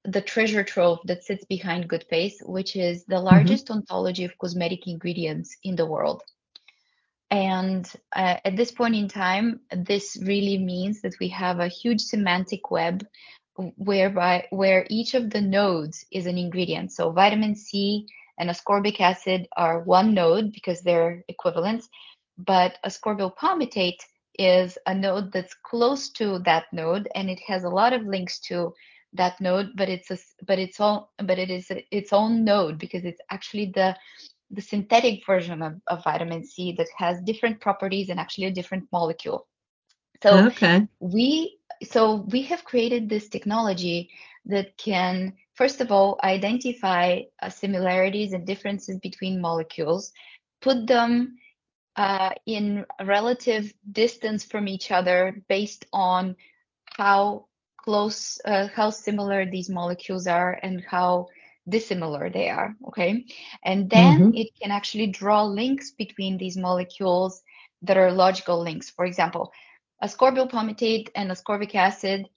the 0.05 0.21
treasure 0.21 0.63
trove 0.63 0.99
that 1.05 1.23
sits 1.23 1.45
behind 1.45 1.87
Good 1.87 2.05
Face, 2.09 2.41
which 2.43 2.75
is 2.75 3.05
the 3.05 3.17
mm-hmm. 3.17 3.25
largest 3.25 3.65
mm-hmm. 3.65 3.79
ontology 3.79 4.25
of 4.25 4.37
cosmetic 4.39 4.87
ingredients 4.87 5.55
in 5.63 5.75
the 5.75 5.85
world. 5.85 6.23
And 7.29 7.85
uh, 8.15 8.37
at 8.43 8.55
this 8.55 8.71
point 8.71 8.95
in 8.95 9.07
time, 9.07 9.59
this 9.69 10.17
really 10.19 10.57
means 10.57 11.01
that 11.01 11.19
we 11.19 11.27
have 11.29 11.59
a 11.59 11.67
huge 11.67 12.01
semantic 12.01 12.71
web 12.71 13.05
whereby 13.77 14.47
where 14.51 14.85
each 14.89 15.13
of 15.13 15.29
the 15.29 15.41
nodes 15.41 16.05
is 16.11 16.25
an 16.25 16.37
ingredient. 16.37 16.91
So 16.91 17.11
vitamin 17.11 17.55
C 17.55 18.07
and 18.37 18.49
ascorbic 18.49 18.99
acid 18.99 19.47
are 19.57 19.81
one 19.81 20.13
node 20.13 20.51
because 20.53 20.81
they're 20.81 21.23
equivalents, 21.27 21.89
but 22.37 22.77
ascorbyl 22.85 23.35
palmitate 23.35 23.99
is 24.37 24.77
a 24.85 24.93
node 24.93 25.31
that's 25.31 25.55
close 25.63 26.09
to 26.11 26.39
that 26.39 26.65
node 26.71 27.09
and 27.15 27.29
it 27.29 27.39
has 27.47 27.63
a 27.63 27.69
lot 27.69 27.93
of 27.93 28.03
links 28.03 28.39
to 28.39 28.73
that 29.13 29.39
node, 29.41 29.71
but 29.75 29.89
it's 29.89 30.11
a 30.11 30.17
but 30.45 30.59
it's 30.59 30.79
all 30.79 31.11
but 31.23 31.39
it 31.39 31.49
is 31.49 31.71
its 31.91 32.13
own 32.13 32.43
node 32.43 32.77
because 32.77 33.05
it's 33.05 33.21
actually 33.31 33.71
the 33.73 33.95
the 34.51 34.61
synthetic 34.61 35.25
version 35.25 35.61
of, 35.61 35.73
of 35.87 36.03
vitamin 36.03 36.45
C 36.45 36.73
that 36.77 36.87
has 36.97 37.21
different 37.23 37.59
properties 37.59 38.09
and 38.09 38.19
actually 38.19 38.45
a 38.45 38.51
different 38.51 38.87
molecule. 38.91 39.47
So 40.21 40.47
okay. 40.47 40.87
we 40.99 41.57
so 41.83 42.25
we 42.31 42.43
have 42.43 42.63
created 42.63 43.09
this 43.09 43.29
technology 43.29 44.09
that 44.45 44.77
can 44.77 45.33
first 45.53 45.81
of 45.81 45.91
all 45.91 46.19
identify 46.23 47.21
uh, 47.41 47.49
similarities 47.49 48.33
and 48.33 48.45
differences 48.45 48.97
between 48.99 49.41
molecules, 49.41 50.11
put 50.61 50.87
them 50.87 51.37
uh, 51.95 52.31
in 52.45 52.85
relative 53.03 53.73
distance 53.91 54.43
from 54.45 54.67
each 54.67 54.91
other 54.91 55.41
based 55.49 55.85
on 55.93 56.35
how 56.97 57.45
close, 57.77 58.39
uh, 58.45 58.67
how 58.75 58.89
similar 58.89 59.45
these 59.45 59.69
molecules 59.69 60.27
are 60.27 60.57
and 60.61 60.83
how 60.87 61.27
dissimilar 61.67 62.29
they 62.29 62.49
are. 62.49 62.75
Okay. 62.87 63.25
And 63.63 63.89
then 63.89 64.29
Mm-hmm. 64.29 64.31
it 64.33 64.49
can 64.61 64.71
actually 64.71 65.07
draw 65.07 65.43
links 65.43 65.91
between 65.91 66.37
these 66.37 66.57
molecules 66.57 67.41
that 67.83 67.97
are 67.97 68.11
logical 68.11 68.61
links. 68.61 68.89
For 68.89 69.05
example, 69.05 69.51
ascorbyl 70.03 70.49
palmitate 70.49 71.09
and 71.15 71.31
ascorbic 71.31 71.75
acid, 71.75 72.27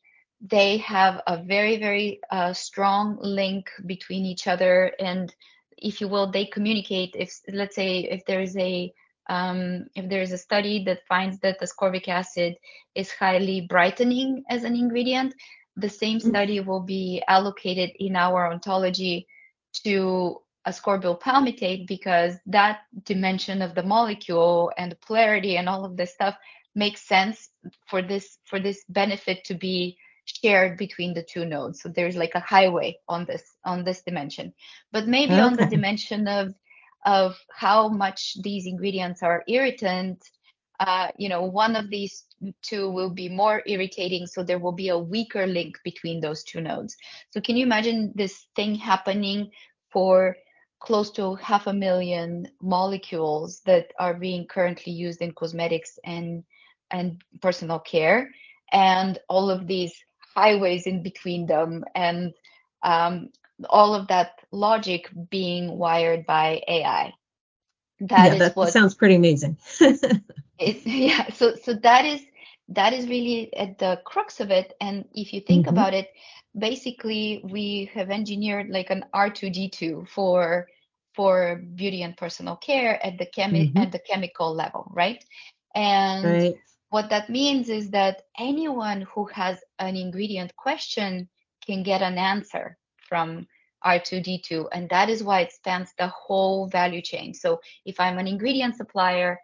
they 0.41 0.79
have 0.79 1.21
a 1.27 1.43
very, 1.43 1.79
very 1.79 2.21
uh, 2.31 2.53
strong 2.53 3.19
link 3.21 3.71
between 3.87 4.25
each 4.25 4.47
other. 4.47 4.93
And 4.99 5.35
if 5.77 6.01
you 6.01 6.09
will, 6.09 6.31
they 6.31 6.47
communicate. 6.47 7.15
If, 7.19 7.33
let's 7.53 7.75
say, 7.77 8.01
if 8.01 8.25
there's 8.27 8.57
a 8.57 8.93
um, 9.29 9.87
if 9.95 10.09
there 10.09 10.23
is 10.23 10.33
a 10.33 10.39
study 10.39 10.85
that 10.85 11.07
finds 11.07 11.39
that 11.41 11.61
ascorbic 11.61 12.09
acid 12.09 12.57
is 12.97 13.13
highly 13.13 13.61
brightening 13.69 14.43
as 14.51 14.65
an 14.65 14.75
ingredient, 14.75 15.35
the 15.77 15.89
same 15.89 16.19
Mm. 16.19 16.29
study 16.31 16.61
will 16.61 16.81
be 16.83 17.23
allocated 17.29 17.91
in 18.01 18.17
our 18.17 18.51
ontology 18.53 19.29
to 19.85 20.41
ascorbyl 20.67 21.21
palmitate 21.21 21.87
because 21.87 22.37
that 22.47 22.81
dimension 23.05 23.63
of 23.63 23.75
the 23.75 23.83
molecule 23.85 24.73
and 24.77 24.91
the 24.91 24.97
polarity 24.97 25.57
and 25.57 25.69
all 25.69 25.85
of 25.85 25.97
this 25.97 26.13
stuff 26.13 26.37
makes 26.75 27.07
sense 27.07 27.50
for 27.87 28.03
this 28.03 28.39
for 28.45 28.61
this 28.61 28.85
benefit 28.89 29.45
to 29.45 29.55
be 29.55 29.97
shared 30.25 30.79
between 30.79 31.15
the 31.15 31.23
two 31.23 31.45
nodes. 31.45 31.83
So 31.83 31.89
there's 31.89 32.17
like 32.17 32.35
a 32.35 32.41
highway 32.41 32.99
on 33.09 33.25
this 33.25 33.43
on 33.65 33.85
this 33.85 34.03
dimension. 34.03 34.53
But 34.93 35.09
maybe 35.09 35.35
on 35.35 35.57
the 35.57 35.67
dimension 35.67 36.29
of 36.29 36.55
of 37.05 37.39
how 37.51 37.89
much 37.89 38.37
these 38.43 38.67
ingredients 38.67 39.23
are 39.23 39.43
irritant 39.49 40.23
uh, 40.81 41.09
you 41.19 41.29
know 41.29 41.43
one 41.43 41.77
of 41.77 41.91
these 41.91 42.25
two 42.63 42.91
will 42.91 43.11
be 43.11 43.29
more 43.29 43.63
irritating 43.67 44.27
so 44.27 44.43
there 44.43 44.59
will 44.59 44.73
be 44.73 44.89
a 44.89 44.99
weaker 44.99 45.47
link 45.47 45.79
between 45.85 46.21
those 46.21 46.43
two 46.43 46.61
nodes. 46.61 46.97
So 47.31 47.41
can 47.41 47.57
you 47.57 47.65
imagine 47.65 48.13
this 48.15 48.47
thing 48.57 48.75
happening 48.75 49.51
for 49.93 50.37
close 50.81 51.11
to 51.11 51.35
half 51.35 51.67
a 51.67 51.73
million 51.73 52.49
molecules 52.63 53.61
that 53.67 53.93
are 53.99 54.15
being 54.15 54.47
currently 54.47 54.95
used 54.95 55.21
in 55.21 55.33
cosmetics 55.33 55.99
and 56.05 56.43
and 56.91 57.23
personal 57.41 57.79
care 57.79 58.31
and 58.73 59.19
all 59.29 59.51
of 59.51 59.67
these 59.67 59.93
highways 60.35 60.87
in 60.87 61.03
between 61.03 61.47
them 61.47 61.85
and 61.95 62.33
um, 62.83 63.31
all 63.69 63.95
of 63.95 64.09
that 64.09 64.31
logic 64.53 65.09
being 65.31 65.79
wired 65.79 66.27
by 66.27 66.63
AI. 66.69 67.13
That 68.01 68.33
yeah, 68.33 68.35
is 68.35 68.53
that 68.57 68.57
what 68.57 68.75
sounds 68.75 68.95
pretty 68.95 69.15
amazing. 69.15 69.57
yeah, 70.85 71.31
so 71.31 71.55
so 71.57 71.75
that 71.75 72.05
is 72.05 72.23
that 72.69 72.93
is 72.93 73.09
really 73.09 73.55
at 73.57 73.79
the 73.79 74.01
crux 74.05 74.41
of 74.41 74.51
it. 74.51 74.73
And 74.81 75.05
if 75.15 75.33
you 75.33 75.41
think 75.41 75.67
Mhm. 75.67 75.69
about 75.69 75.95
it, 75.95 76.09
basically 76.59 77.41
we 77.45 77.91
have 77.95 78.11
engineered 78.11 78.69
like 78.71 78.91
an 78.91 79.05
R2D2 79.13 80.07
for 80.09 80.69
for 81.15 81.57
beauty 81.75 82.03
and 82.03 82.17
personal 82.17 82.57
care 82.57 83.05
at 83.05 83.19
the 83.19 83.27
chemi- 83.27 83.71
Mhm. 83.71 83.77
at 83.77 83.93
the 83.93 84.01
chemical 84.01 84.55
level, 84.55 84.91
right? 84.95 85.25
And 85.75 86.41
Right. 86.41 86.61
What 86.91 87.11
that 87.11 87.31
means 87.31 87.69
is 87.69 87.91
that 87.91 88.23
anyone 88.39 89.03
who 89.03 89.25
has 89.27 89.59
an 89.79 89.97
ingredient 89.97 90.55
question 90.57 91.29
can 91.65 91.83
get 91.83 92.03
an 92.03 92.19
answer 92.19 92.77
from 93.09 93.47
R2D2, 93.85 94.67
and 94.73 94.89
that 94.91 95.09
is 95.09 95.23
why 95.23 95.41
it 95.41 95.53
spans 95.53 95.93
the 95.99 96.09
whole 96.09 96.69
value 96.69 97.01
chain. 97.01 97.33
So 97.33 97.61
if 97.87 97.99
I'm 97.99 98.19
an 98.19 98.27
ingredient 98.27 98.77
supplier 98.77 99.39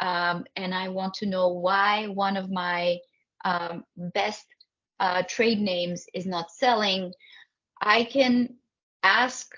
um, 0.00 0.44
and 0.56 0.74
I 0.74 0.88
want 0.88 1.14
to 1.14 1.26
know 1.26 1.48
why 1.48 2.06
one 2.08 2.36
of 2.36 2.50
my 2.50 2.98
um, 3.44 3.84
best 3.96 4.44
uh, 4.98 5.22
trade 5.28 5.60
names 5.60 6.06
is 6.14 6.26
not 6.26 6.50
selling, 6.50 7.12
I 7.80 8.04
can 8.04 8.56
ask 9.02 9.54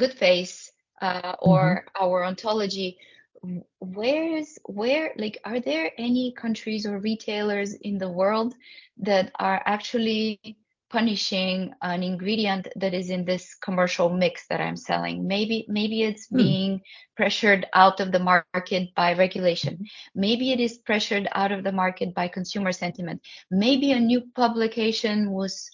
Goodface 0.00 0.70
uh, 1.00 1.36
or 1.40 1.84
our 2.00 2.24
ontology. 2.24 2.98
W- 3.44 3.64
Where 3.80 4.36
is 4.38 4.58
where 4.66 5.14
like 5.18 5.38
are 5.44 5.60
there 5.60 5.92
any 5.98 6.34
countries 6.42 6.86
or 6.86 6.98
retailers 7.00 7.74
in 7.74 7.98
the 7.98 8.10
world 8.10 8.54
that 8.98 9.32
are 9.40 9.62
actually 9.66 10.52
punishing 10.90 11.72
an 11.82 12.02
ingredient 12.02 12.68
that 12.76 12.94
is 12.94 13.10
in 13.10 13.24
this 13.24 13.54
commercial 13.54 14.10
mix 14.10 14.46
that 14.48 14.60
I'm 14.60 14.76
selling? 14.76 15.28
Maybe 15.28 15.66
maybe 15.68 16.02
it's 16.02 16.28
Hmm. 16.30 16.52
being 16.52 16.82
pressured 17.16 17.66
out 17.74 18.00
of 18.00 18.12
the 18.12 18.20
market 18.20 18.76
by 18.80 18.98
regulation. 19.00 19.68
Maybe 19.98 20.36
it 20.52 20.60
is 20.60 20.64
pressured 20.64 21.16
out 21.22 21.40
of 21.40 21.52
the 21.52 21.62
market 21.72 22.14
by 22.14 22.28
consumer 22.28 22.72
sentiment. 22.72 23.20
Maybe 23.50 23.92
a 23.92 24.00
new 24.00 24.22
publication 24.34 25.30
was 25.32 25.70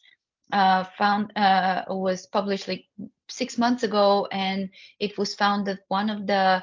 uh, 0.52 0.84
found 0.98 1.32
uh, 1.36 1.84
was 1.88 2.26
published 2.26 2.68
like 2.68 2.84
six 3.28 3.58
months 3.58 3.82
ago, 3.84 4.28
and 4.32 4.70
it 5.00 5.18
was 5.18 5.34
found 5.34 5.66
that 5.66 5.80
one 5.88 6.10
of 6.10 6.26
the 6.26 6.62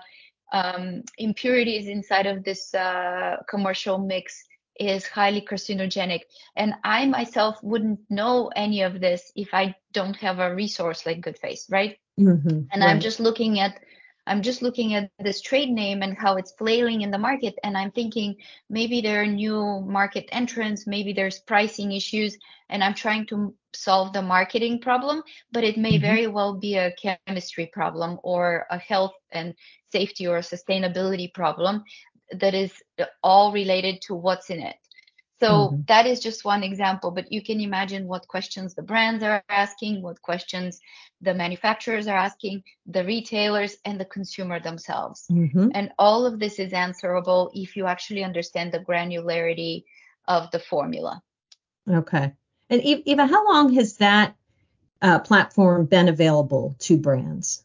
um, 0.51 1.03
impurities 1.17 1.87
inside 1.87 2.25
of 2.25 2.43
this 2.43 2.73
uh, 2.73 3.37
commercial 3.49 3.97
mix 3.97 4.43
is 4.79 5.07
highly 5.07 5.41
carcinogenic. 5.41 6.21
And 6.55 6.75
I 6.83 7.05
myself 7.05 7.57
wouldn't 7.63 7.99
know 8.09 8.51
any 8.55 8.81
of 8.83 8.99
this 8.99 9.31
if 9.35 9.53
I 9.53 9.75
don't 9.91 10.15
have 10.17 10.39
a 10.39 10.53
resource 10.53 11.05
like 11.05 11.21
Good 11.21 11.37
Goodface, 11.41 11.71
right? 11.71 11.97
Mhm. 12.19 12.67
and 12.73 12.83
i'm 12.83 12.99
just 12.99 13.19
looking 13.19 13.59
at 13.59 13.79
i'm 14.27 14.41
just 14.43 14.61
looking 14.61 14.93
at 14.95 15.09
this 15.09 15.29
trade 15.29 15.55
name 15.59 15.89
and 15.89 16.03
how 16.05 16.23
it's 16.23 16.39
flailing 16.43 16.89
in 16.91 17.01
the 17.01 17.09
market 17.17 17.55
and 17.63 17.77
i'm 17.77 17.91
thinking 17.91 18.35
maybe 18.69 19.01
there 19.01 19.21
are 19.21 19.27
new 19.27 19.81
market 19.81 20.25
entrants 20.31 20.87
maybe 20.87 21.13
there's 21.13 21.39
pricing 21.39 21.91
issues 21.93 22.37
and 22.69 22.83
i'm 22.83 22.93
trying 22.93 23.25
to 23.25 23.53
solve 23.73 24.13
the 24.13 24.21
marketing 24.21 24.79
problem 24.79 25.23
but 25.51 25.63
it 25.63 25.77
may 25.77 25.97
Mhm. 25.97 26.01
very 26.01 26.27
well 26.27 26.53
be 26.55 26.75
a 26.75 26.93
chemistry 26.93 27.51
problem 27.57 28.05
or 28.09 28.51
a 28.57 28.65
health 28.67 29.13
and 29.31 29.53
safety 29.91 30.27
or 30.27 30.37
a 30.37 30.41
sustainability 30.41 31.33
problem 31.33 31.83
that 32.39 32.53
is 32.53 32.71
all 33.23 33.51
related 33.51 34.01
to 34.01 34.15
what's 34.15 34.49
in 34.49 34.59
it 34.61 34.75
so 35.39 35.69
Mhm. 35.69 35.87
that 35.87 36.05
is 36.07 36.19
just 36.19 36.43
one 36.45 36.63
example, 36.63 37.11
but 37.11 37.31
you 37.31 37.43
can 37.43 37.59
imagine 37.61 38.07
what 38.07 38.27
questions 38.27 38.73
the 38.73 38.81
brands 38.81 39.23
are 39.23 39.43
asking, 39.49 40.01
what 40.01 40.21
questions 40.21 40.79
the 41.21 41.33
manufacturers 41.33 42.07
are 42.07 42.17
asking, 42.17 42.63
the 42.85 43.03
retailers, 43.03 43.77
and 43.85 43.99
the 43.99 44.05
consumer 44.05 44.59
themselves. 44.59 45.27
Mhm. 45.29 45.71
And 45.73 45.91
all 45.99 46.25
of 46.25 46.39
this 46.39 46.59
is 46.59 46.73
answerable 46.73 47.51
if 47.53 47.75
you 47.75 47.85
actually 47.85 48.23
understand 48.23 48.71
the 48.71 48.79
granularity 48.79 49.83
of 50.27 50.49
the 50.51 50.59
formula. 50.59 51.21
Okay. 51.87 52.33
And 52.69 52.81
Iva, 52.83 53.27
how 53.27 53.45
long 53.45 53.73
has 53.73 53.97
that 53.97 54.35
uh, 55.01 55.19
platform 55.19 55.85
been 55.85 56.07
available 56.07 56.75
to 56.79 56.97
brands? 56.97 57.63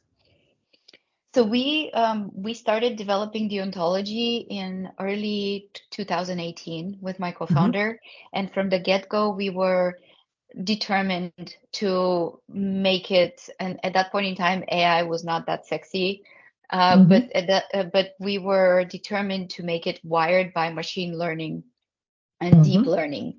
So 1.35 1.45
we 1.45 1.90
um, 1.92 2.31
we 2.35 2.55
started 2.55 2.97
developing 2.97 3.49
the 3.49 3.61
ontology 3.61 4.47
in 4.49 4.90
early 5.01 5.68
2018 5.90 6.99
with 7.01 7.18
my 7.21 7.33
co-founder, 7.33 7.99
and 8.33 8.53
from 8.53 8.71
the 8.71 8.79
get-go 8.81 9.31
we 9.31 9.51
were 9.51 9.99
determined 10.64 11.57
to 11.75 12.40
make 12.49 13.11
it. 13.11 13.49
And 13.59 13.79
at 13.85 13.95
that 13.95 14.12
point 14.12 14.27
in 14.27 14.35
time, 14.35 14.64
AI 14.71 15.03
was 15.03 15.25
not 15.25 15.47
that 15.47 15.66
sexy, 15.66 16.23
uh, 16.71 16.99
Mhm. 16.99 17.09
but 17.09 17.31
at 17.35 17.47
that, 17.49 17.64
uh, 17.75 17.85
but 17.92 18.12
we 18.21 18.38
were 18.38 18.85
determined 18.85 19.51
to 19.51 19.62
make 19.62 19.87
it 19.87 20.01
wired 20.05 20.53
by 20.55 20.71
machine 20.71 21.18
learning 21.18 21.64
and 22.40 22.62
deep 22.62 22.85
Mhm. 22.85 22.87
learning. 22.87 23.38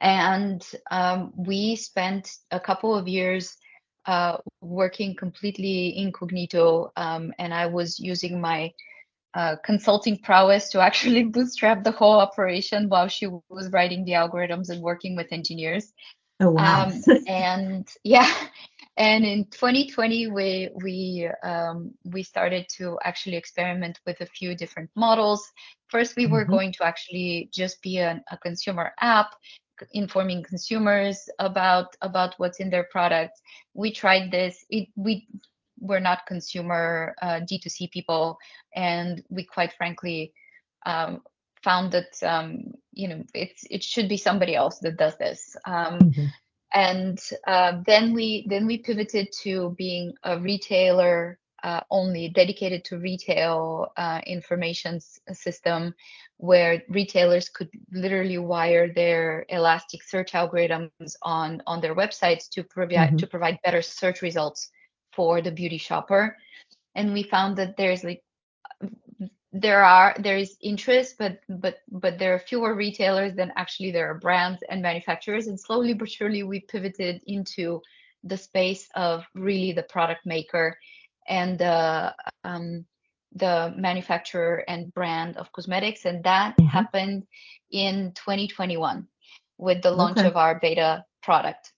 And 0.00 0.62
um, 0.90 1.32
we 1.36 1.76
spent 1.76 2.30
a 2.50 2.60
couple 2.60 2.94
of 2.96 3.08
years 3.08 3.56
uh, 4.06 4.38
working 4.62 5.14
completely 5.16 5.98
incognito, 5.98 6.92
um, 6.96 7.32
and 7.38 7.52
I 7.52 7.66
was 7.66 7.98
using 8.00 8.40
my 8.40 8.72
uh, 9.34 9.56
consulting 9.64 10.18
prowess 10.18 10.70
to 10.70 10.80
actually 10.88 11.24
bootstrap 11.24 11.84
the 11.84 11.92
whole 11.92 12.20
operation 12.20 12.88
while 12.88 13.08
she 13.08 13.26
was 13.26 13.70
writing 13.72 14.04
the 14.04 14.12
algorithms 14.12 14.70
and 14.70 14.82
working 14.82 15.16
with 15.16 15.32
engineers. 15.32 15.92
Oh 16.40 16.50
wow. 16.50 16.86
Um, 16.86 17.02
and 17.26 17.88
yeah, 18.04 18.30
and 18.96 19.24
in 19.24 19.46
2020 19.46 20.28
we 20.28 20.70
we 20.82 21.28
um, 21.42 21.92
we 22.04 22.22
started 22.22 22.66
to 22.76 22.98
actually 23.04 23.36
experiment 23.36 24.00
with 24.06 24.20
a 24.20 24.26
few 24.26 24.54
different 24.54 24.90
models. 24.96 25.50
First, 25.88 26.16
we 26.16 26.26
were 26.26 26.44
Mhm. 26.44 26.50
going 26.50 26.72
to 26.72 26.84
actually 26.84 27.48
just 27.52 27.82
be 27.82 27.98
an, 27.98 28.22
a 28.30 28.36
consumer 28.38 28.92
app 29.00 29.34
informing 29.92 30.42
consumers 30.42 31.28
about 31.38 31.96
about 32.02 32.34
what's 32.38 32.60
in 32.60 32.70
their 32.70 32.84
products. 32.90 33.40
We 33.74 33.92
tried 33.92 34.30
this. 34.30 34.64
It 34.70 34.88
we 34.96 35.26
were 35.80 36.00
not 36.00 36.26
consumer 36.26 37.14
uh, 37.22 37.40
D2C 37.40 37.90
people, 37.90 38.38
and 38.74 39.22
we 39.30 39.44
quite 39.44 39.72
frankly 39.74 40.32
um, 40.86 41.22
found 41.62 41.92
that 41.92 42.12
um, 42.22 42.72
you 42.92 43.08
know 43.08 43.22
it's 43.34 43.64
it 43.70 43.82
should 43.82 44.08
be 44.08 44.16
somebody 44.16 44.54
else 44.54 44.78
that 44.80 44.96
does 44.96 45.16
this. 45.18 45.56
Um, 45.66 45.98
Mhm. 46.00 46.32
and 46.74 47.18
uh, 47.46 47.82
then 47.86 48.14
we 48.14 48.46
then 48.48 48.66
we 48.66 48.78
pivoted 48.78 49.28
to 49.42 49.74
being 49.78 50.14
a 50.22 50.38
retailer 50.38 51.38
uh, 51.62 51.80
only 51.90 52.28
dedicated 52.28 52.84
to 52.84 52.98
retail 52.98 53.92
uh, 53.96 54.20
information 54.26 55.00
system 55.32 55.94
where 56.38 56.82
retailers 56.88 57.48
could 57.48 57.70
literally 57.92 58.38
wire 58.38 58.92
their 58.92 59.46
elastic 59.48 60.02
search 60.02 60.32
algorithms 60.32 61.14
on 61.22 61.62
on 61.66 61.80
their 61.80 61.94
websites 61.94 62.48
to 62.50 62.64
provide 62.64 63.08
mm-hmm. 63.08 63.16
to 63.16 63.26
provide 63.26 63.58
better 63.64 63.82
search 63.82 64.22
results 64.22 64.70
for 65.12 65.40
the 65.40 65.52
beauty 65.52 65.78
shopper. 65.78 66.36
And 66.94 67.12
we 67.12 67.22
found 67.22 67.56
that 67.58 67.76
there's 67.76 68.02
like 68.02 68.22
there 69.52 69.84
are 69.84 70.16
there 70.18 70.38
is 70.38 70.56
interest 70.62 71.16
but 71.18 71.40
but 71.48 71.76
but 71.90 72.18
there 72.18 72.34
are 72.34 72.38
fewer 72.38 72.74
retailers 72.74 73.34
than 73.34 73.52
actually 73.54 73.92
there 73.92 74.10
are 74.10 74.18
brands 74.18 74.62
and 74.68 74.82
manufacturers. 74.82 75.46
And 75.46 75.60
slowly 75.60 75.94
but 75.94 76.10
surely 76.10 76.42
we 76.42 76.60
pivoted 76.60 77.20
into 77.26 77.80
the 78.24 78.36
space 78.36 78.88
of 78.94 79.24
really 79.34 79.72
the 79.72 79.82
product 79.82 80.26
maker 80.26 80.76
and 81.26 81.58
the 81.58 82.14
um, 82.44 82.84
the 83.34 83.72
manufacturer 83.76 84.62
and 84.68 84.92
brand 84.92 85.36
of 85.36 85.52
cosmetics, 85.52 86.04
and 86.04 86.24
that 86.24 86.56
mm-hmm. 86.56 86.66
happened 86.66 87.26
in 87.70 88.12
2021 88.14 89.06
with 89.58 89.82
the 89.82 89.90
launch 89.90 90.18
okay. 90.18 90.26
of 90.26 90.36
our 90.36 90.58
beta 90.60 91.04
product. 91.22 91.72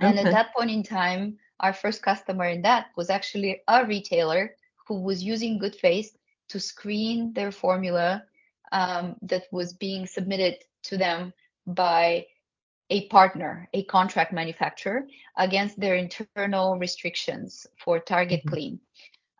And 0.00 0.18
okay. 0.18 0.28
at 0.28 0.32
that 0.32 0.54
point 0.54 0.70
in 0.70 0.82
time, 0.82 1.38
our 1.58 1.72
first 1.72 2.02
customer 2.02 2.46
in 2.46 2.62
that 2.62 2.86
was 2.96 3.10
actually 3.10 3.60
a 3.68 3.84
retailer 3.84 4.54
who 4.86 5.02
was 5.02 5.22
using 5.22 5.58
Good 5.58 5.74
GoodFace 5.74 6.08
to 6.48 6.60
screen 6.60 7.32
their 7.32 7.52
formula 7.52 8.24
um, 8.72 9.16
that 9.22 9.44
was 9.52 9.72
being 9.74 10.06
submitted 10.06 10.56
to 10.84 10.96
them 10.96 11.32
by 11.66 12.26
a 12.90 13.06
partner, 13.08 13.68
a 13.72 13.84
contract 13.84 14.32
manufacturer, 14.32 15.06
against 15.36 15.78
their 15.78 15.94
internal 15.94 16.76
restrictions 16.76 17.66
for 17.82 18.00
Target 18.00 18.40
mm-hmm. 18.40 18.48
Clean, 18.48 18.80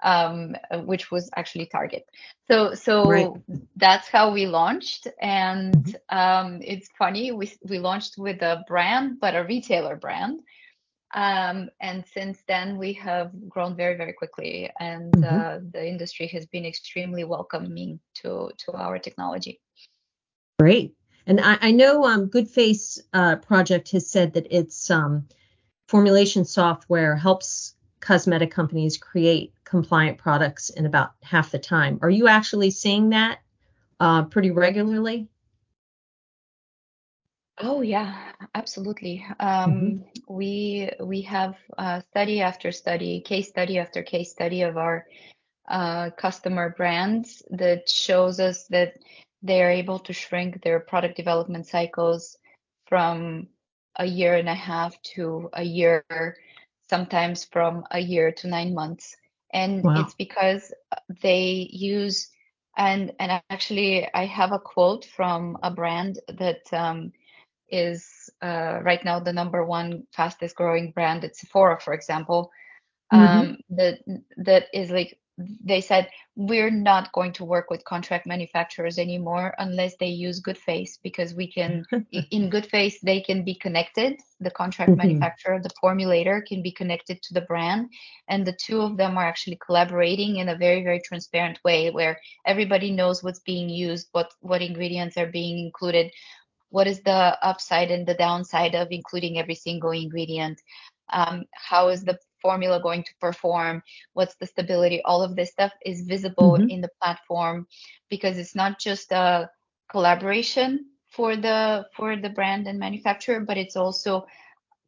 um, 0.02 0.56
which 0.86 1.10
was 1.10 1.28
actually 1.36 1.66
Target. 1.66 2.04
So, 2.48 2.74
so 2.74 3.10
right. 3.10 3.30
that's 3.76 4.08
how 4.08 4.32
we 4.32 4.46
launched, 4.46 5.08
and 5.20 5.74
mm-hmm. 5.74 6.16
um, 6.16 6.60
it's 6.62 6.88
funny 6.98 7.32
we 7.32 7.52
we 7.68 7.78
launched 7.78 8.14
with 8.16 8.40
a 8.42 8.64
brand, 8.66 9.20
but 9.20 9.34
a 9.34 9.44
retailer 9.44 9.96
brand. 9.96 10.40
Um, 11.12 11.70
and 11.80 12.04
since 12.14 12.38
then, 12.46 12.78
we 12.78 12.92
have 12.92 13.32
grown 13.48 13.74
very, 13.76 13.96
very 13.96 14.12
quickly, 14.12 14.70
and 14.78 15.12
mm-hmm. 15.12 15.40
uh, 15.40 15.58
the 15.72 15.84
industry 15.84 16.28
has 16.28 16.46
been 16.46 16.64
extremely 16.64 17.24
welcoming 17.24 17.98
to 18.22 18.52
to 18.58 18.72
our 18.72 18.98
technology. 18.98 19.60
Great. 20.60 20.94
And 21.30 21.40
I, 21.40 21.58
I 21.60 21.70
know 21.70 22.06
um, 22.06 22.28
GoodFace 22.28 22.98
uh, 23.12 23.36
Project 23.36 23.92
has 23.92 24.10
said 24.10 24.32
that 24.32 24.48
its 24.50 24.90
um, 24.90 25.28
formulation 25.86 26.44
software 26.44 27.14
helps 27.14 27.76
cosmetic 28.00 28.50
companies 28.50 28.96
create 28.96 29.54
compliant 29.62 30.18
products 30.18 30.70
in 30.70 30.86
about 30.86 31.12
half 31.22 31.52
the 31.52 31.58
time. 31.60 32.00
Are 32.02 32.10
you 32.10 32.26
actually 32.26 32.72
seeing 32.72 33.10
that 33.10 33.38
uh, 34.00 34.24
pretty 34.24 34.50
regularly? 34.50 35.28
Oh 37.58 37.82
yeah, 37.82 38.32
absolutely. 38.56 39.24
Um, 39.38 39.72
mm-hmm. 39.72 40.34
We 40.34 40.90
we 40.98 41.20
have 41.22 41.54
uh, 41.78 42.00
study 42.10 42.40
after 42.40 42.72
study, 42.72 43.20
case 43.20 43.48
study 43.48 43.78
after 43.78 44.02
case 44.02 44.32
study 44.32 44.62
of 44.62 44.76
our 44.76 45.06
uh, 45.68 46.10
customer 46.10 46.74
brands 46.76 47.40
that 47.50 47.88
shows 47.88 48.40
us 48.40 48.66
that 48.70 48.94
they 49.42 49.62
are 49.62 49.70
able 49.70 49.98
to 50.00 50.12
shrink 50.12 50.62
their 50.62 50.80
product 50.80 51.16
development 51.16 51.66
cycles 51.66 52.36
from 52.86 53.48
a 53.96 54.04
year 54.04 54.34
and 54.34 54.48
a 54.48 54.54
half 54.54 55.00
to 55.02 55.48
a 55.52 55.62
year, 55.62 56.04
sometimes 56.88 57.44
from 57.44 57.84
a 57.90 57.98
year 57.98 58.32
to 58.32 58.48
nine 58.48 58.74
months. 58.74 59.16
And 59.52 59.82
wow. 59.82 60.00
it's 60.00 60.14
because 60.14 60.72
they 61.22 61.68
use 61.72 62.30
and 62.76 63.12
and 63.18 63.42
actually 63.50 64.08
I 64.14 64.26
have 64.26 64.52
a 64.52 64.58
quote 64.58 65.04
from 65.04 65.58
a 65.62 65.70
brand 65.70 66.18
that 66.38 66.62
um, 66.72 67.12
is 67.68 68.30
uh, 68.42 68.78
right 68.82 69.04
now 69.04 69.20
the 69.20 69.32
number 69.32 69.64
one 69.64 70.06
fastest 70.12 70.56
growing 70.56 70.92
brand 70.92 71.24
at 71.24 71.36
Sephora, 71.36 71.80
for 71.80 71.92
example. 71.92 72.50
Mm-hmm. 73.12 73.38
Um, 73.38 73.58
that 73.70 73.98
that 74.36 74.66
is 74.72 74.90
like 74.90 75.18
they 75.64 75.80
said 75.80 76.08
we're 76.36 76.70
not 76.70 77.12
going 77.12 77.32
to 77.32 77.44
work 77.44 77.70
with 77.70 77.84
contract 77.84 78.26
manufacturers 78.26 78.98
anymore 78.98 79.54
unless 79.58 79.94
they 79.98 80.06
use 80.06 80.40
GoodFace 80.40 80.98
because 81.02 81.34
we 81.34 81.50
can 81.50 81.84
in 82.30 82.50
GoodFace 82.50 82.94
they 83.02 83.20
can 83.20 83.44
be 83.44 83.54
connected 83.54 84.20
the 84.40 84.50
contract 84.50 84.90
mm-hmm. 84.90 84.98
manufacturer 84.98 85.60
the 85.60 85.70
formulator 85.82 86.44
can 86.46 86.62
be 86.62 86.72
connected 86.72 87.22
to 87.22 87.34
the 87.34 87.42
brand 87.42 87.88
and 88.28 88.46
the 88.46 88.56
two 88.64 88.80
of 88.80 88.96
them 88.96 89.18
are 89.18 89.26
actually 89.26 89.58
collaborating 89.64 90.36
in 90.36 90.48
a 90.48 90.56
very 90.56 90.82
very 90.82 91.00
transparent 91.00 91.58
way 91.64 91.90
where 91.90 92.18
everybody 92.46 92.90
knows 92.90 93.22
what's 93.22 93.40
being 93.40 93.68
used 93.68 94.08
what 94.12 94.32
what 94.40 94.62
ingredients 94.62 95.16
are 95.16 95.30
being 95.30 95.58
included 95.58 96.10
what 96.70 96.86
is 96.86 97.00
the 97.02 97.36
upside 97.42 97.90
and 97.90 98.06
the 98.06 98.14
downside 98.14 98.74
of 98.74 98.88
including 98.90 99.38
every 99.38 99.54
single 99.54 99.90
ingredient 99.90 100.60
um, 101.12 101.44
how 101.52 101.88
is 101.88 102.04
the 102.04 102.18
formula 102.40 102.80
going 102.80 103.02
to 103.02 103.12
perform 103.20 103.82
what's 104.12 104.34
the 104.36 104.46
stability 104.46 105.02
all 105.04 105.22
of 105.22 105.36
this 105.36 105.50
stuff 105.50 105.72
is 105.84 106.02
visible 106.02 106.52
mm-hmm. 106.52 106.68
in 106.68 106.80
the 106.80 106.90
platform 107.00 107.66
because 108.08 108.38
it's 108.38 108.54
not 108.54 108.78
just 108.78 109.12
a 109.12 109.48
collaboration 109.90 110.86
for 111.08 111.36
the 111.36 111.86
for 111.96 112.16
the 112.16 112.30
brand 112.30 112.66
and 112.66 112.78
manufacturer 112.78 113.40
but 113.40 113.56
it's 113.56 113.76
also 113.76 114.26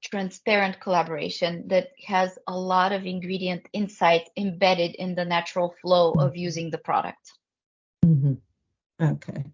transparent 0.03 0.81
collaboration 0.81 1.65
that 1.69 1.89
has 2.05 2.39
a 2.49 2.57
lot 2.57 2.93
of 2.93 3.07
ingredient 3.07 3.65
insights 3.73 4.29
embedded 4.37 4.95
in 4.97 5.15
the 5.15 5.25
natural 5.25 5.75
flow 5.81 6.13
of 6.13 6.31
mm-hmm. 6.31 6.39
using 6.39 6.71
the 6.71 6.79
product 6.79 7.33
mm-hmm. 8.05 8.35
okay 9.01 9.45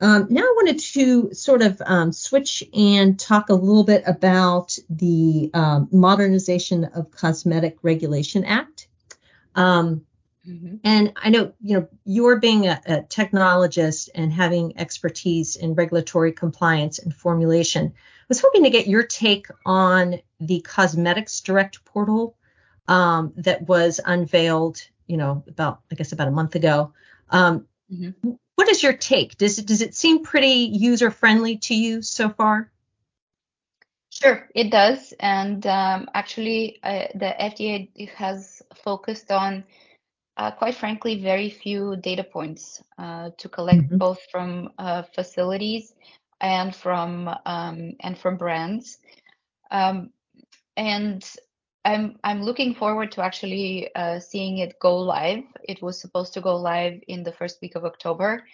um, 0.00 0.26
now 0.28 0.42
I 0.42 0.52
wanted 0.56 0.78
to 0.78 1.32
sort 1.32 1.62
of 1.62 1.80
um, 1.84 2.12
switch 2.12 2.62
and 2.74 3.18
talk 3.18 3.48
a 3.48 3.54
little 3.54 3.84
bit 3.84 4.02
about 4.06 4.76
the 4.90 5.50
um, 5.54 5.88
Modernization 5.90 6.84
of 6.84 7.10
Cosmetic 7.10 7.78
Regulation 7.82 8.44
Act. 8.44 8.88
Um, 9.54 10.04
mm-hmm. 10.46 10.76
And 10.84 11.14
I 11.16 11.30
know, 11.30 11.54
you 11.62 11.78
know, 11.78 11.88
you're 12.04 12.38
being 12.40 12.66
a, 12.66 12.78
a, 12.84 13.02
technologist 13.04 14.10
and 14.14 14.30
having 14.30 14.78
expertise 14.78 15.56
in 15.56 15.74
regulatory 15.74 16.32
compliance 16.32 16.98
and 16.98 17.14
formulation. 17.14 17.86
I 17.86 18.24
was 18.28 18.42
hoping 18.42 18.64
to 18.64 18.70
get 18.70 18.88
your 18.88 19.02
take 19.02 19.46
on 19.64 20.20
the 20.40 20.60
Cosmetics 20.60 21.40
Direct 21.40 21.86
portal 21.86 22.36
um, 22.86 23.32
that 23.36 23.66
was 23.66 23.98
unveiled, 24.04 24.82
you 25.06 25.16
know, 25.16 25.42
about 25.48 25.80
I 25.90 25.94
guess 25.94 26.12
about 26.12 26.28
a 26.28 26.32
month 26.32 26.54
ago. 26.54 26.92
Um, 27.30 27.66
mm-hmm 27.90 28.32
what 28.56 28.68
is 28.68 28.82
your 28.82 28.94
take? 28.94 29.38
Does 29.38 29.58
it 29.58 29.66
does 29.66 29.82
it 29.82 29.94
seem 29.94 30.24
pretty 30.24 30.68
user 30.72 31.10
friendly 31.10 31.58
to 31.58 31.74
you 31.74 32.02
so 32.02 32.28
far? 32.30 32.70
Sure, 34.10 34.48
it 34.54 34.70
does. 34.70 35.12
And 35.20 35.66
um, 35.66 36.08
actually, 36.14 36.78
uh, 36.82 37.04
the 37.14 37.34
FDA 37.38 38.08
has 38.12 38.62
focused 38.82 39.30
on, 39.30 39.64
uh, 40.38 40.52
quite 40.52 40.74
frankly, 40.74 41.20
very 41.22 41.50
few 41.50 41.96
data 41.96 42.24
points 42.24 42.82
uh, 42.98 43.30
to 43.36 43.48
collect 43.50 43.82
mm-hmm. 43.82 43.98
both 43.98 44.18
from 44.30 44.70
uh, 44.78 45.02
facilities 45.14 45.92
and 46.40 46.74
from 46.74 47.28
um, 47.44 47.92
and 48.00 48.16
from 48.16 48.38
brands. 48.38 48.98
Um, 49.70 50.10
and 50.78 51.22
I'm 51.86 52.16
I'm 52.24 52.42
looking 52.42 52.74
forward 52.74 53.12
to 53.12 53.22
actually 53.22 53.94
uh, 53.94 54.18
seeing 54.18 54.58
it 54.58 54.78
go 54.80 54.96
live. 54.96 55.44
It 55.62 55.80
was 55.80 56.00
supposed 56.00 56.34
to 56.34 56.40
go 56.40 56.56
live 56.56 57.00
in 57.06 57.22
the 57.22 57.32
first 57.32 57.58
week 57.62 57.76
of 57.76 57.84
October. 57.84 58.44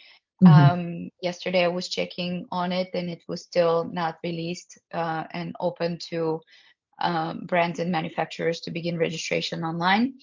Mm-hmm. 0.44 0.72
Um, 0.72 1.10
yesterday 1.22 1.64
I 1.64 1.68
was 1.68 1.88
checking 1.88 2.46
on 2.52 2.72
it, 2.72 2.90
and 2.92 3.08
it 3.08 3.22
was 3.28 3.42
still 3.42 3.84
not 3.84 4.18
released 4.22 4.78
uh, 4.92 5.24
and 5.32 5.56
open 5.60 5.98
to 6.10 6.42
um, 7.00 7.46
brands 7.46 7.78
and 7.78 7.90
manufacturers 7.90 8.60
to 8.60 8.70
begin 8.70 8.98
registration 8.98 9.64
online. 9.64 10.14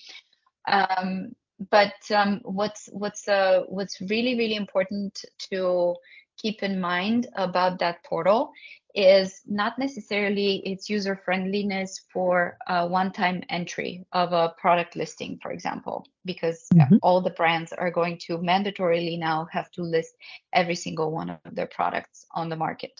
Um, 0.67 1.35
but 1.71 1.95
um, 2.13 2.41
what's 2.43 2.89
what's 2.91 3.27
uh, 3.27 3.63
what's 3.67 3.99
really 4.01 4.37
really 4.37 4.55
important 4.55 5.25
to 5.51 5.95
keep 6.41 6.63
in 6.63 6.79
mind 6.79 7.27
about 7.35 7.79
that 7.79 8.03
portal 8.03 8.51
is 8.95 9.41
not 9.45 9.77
necessarily 9.77 10.57
its 10.65 10.89
user 10.89 11.15
friendliness 11.15 12.01
for 12.11 12.57
a 12.67 12.87
one-time 12.87 13.43
entry 13.49 14.03
of 14.13 14.33
a 14.33 14.53
product 14.57 14.95
listing, 14.95 15.37
for 15.41 15.51
example, 15.51 16.07
because 16.25 16.65
mm-hmm. 16.73 16.95
all 17.03 17.21
the 17.21 17.29
brands 17.29 17.71
are 17.71 17.91
going 17.91 18.17
to 18.17 18.37
mandatorily 18.39 19.19
now 19.19 19.47
have 19.51 19.69
to 19.71 19.83
list 19.83 20.15
every 20.53 20.75
single 20.75 21.11
one 21.11 21.29
of 21.29 21.55
their 21.55 21.67
products 21.67 22.25
on 22.31 22.49
the 22.49 22.55
market. 22.55 22.99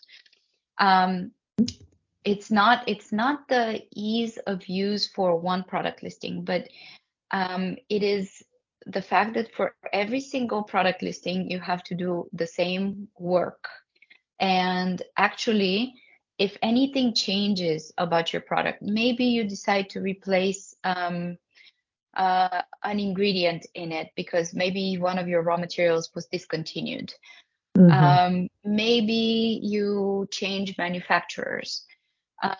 Um, 0.77 1.31
it's 2.23 2.51
not 2.51 2.87
it's 2.87 3.11
not 3.11 3.47
the 3.47 3.81
ease 3.95 4.37
of 4.45 4.67
use 4.67 5.07
for 5.07 5.39
one 5.39 5.63
product 5.63 6.03
listing, 6.03 6.43
but 6.43 6.67
um, 7.31 7.77
it 7.89 8.03
is 8.03 8.43
the 8.85 9.01
fact 9.01 9.33
that 9.33 9.53
for 9.53 9.75
every 9.91 10.21
single 10.21 10.63
product 10.63 11.01
listing 11.01 11.49
you 11.51 11.59
have 11.59 11.83
to 11.83 11.95
do 11.95 12.29
the 12.33 12.47
same 12.47 13.07
work 13.17 13.67
and 14.39 15.01
actually 15.17 15.93
if 16.39 16.57
anything 16.61 17.13
changes 17.13 17.91
about 17.97 18.31
your 18.31 18.41
product, 18.41 18.81
maybe 18.81 19.25
you 19.25 19.43
decide 19.43 19.89
to 19.89 19.99
replace 19.99 20.73
um, 20.85 21.37
uh, 22.15 22.61
an 22.83 22.99
ingredient 22.99 23.67
in 23.75 23.91
it 23.91 24.07
because 24.15 24.53
maybe 24.53 24.97
one 24.97 25.19
of 25.19 25.27
your 25.27 25.43
raw 25.43 25.57
materials 25.57 26.09
was 26.15 26.27
discontinued. 26.27 27.13
Mm-hmm. 27.77 27.91
Um, 27.91 28.49
maybe 28.63 29.59
you 29.61 30.27
change 30.31 30.77
manufacturers. 30.77 31.85
Uh, 32.41 32.55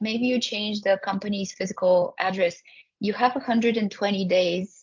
maybe 0.00 0.26
you 0.26 0.40
change 0.40 0.82
the 0.82 0.98
company's 1.02 1.52
physical 1.52 2.14
address. 2.20 2.56
You 3.00 3.12
have 3.14 3.34
120 3.34 4.24
days 4.26 4.77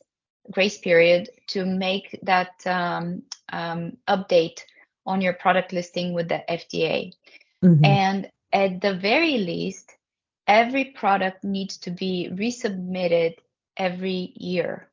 grace 0.52 0.78
period 0.78 1.30
to 1.48 1.66
make 1.66 2.20
that 2.24 2.52
um, 2.66 3.24
um, 3.52 3.98
update 4.08 4.62
on 5.06 5.22
your 5.22 5.34
product 5.34 5.74
listing 5.74 6.14
with 6.14 6.30
the 6.30 6.44
FDA. 6.50 7.14
Mm-hmm. 7.64 7.86
And 7.86 8.32
at 8.52 8.82
the 8.82 8.96
very 8.96 9.38
least, 9.38 9.92
every 10.48 10.86
product 10.86 11.44
needs 11.44 11.78
to 11.78 11.92
be 11.92 12.30
resubmitted 12.32 13.36
every 13.78 14.34
year. 14.36 14.90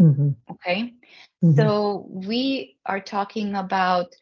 Mm-hmm. 0.00 0.30
Okay. 0.50 0.94
Mm-hmm. 1.44 1.56
So 1.56 2.06
we 2.08 2.76
are 2.84 3.00
talking 3.00 3.54
about 3.54 4.14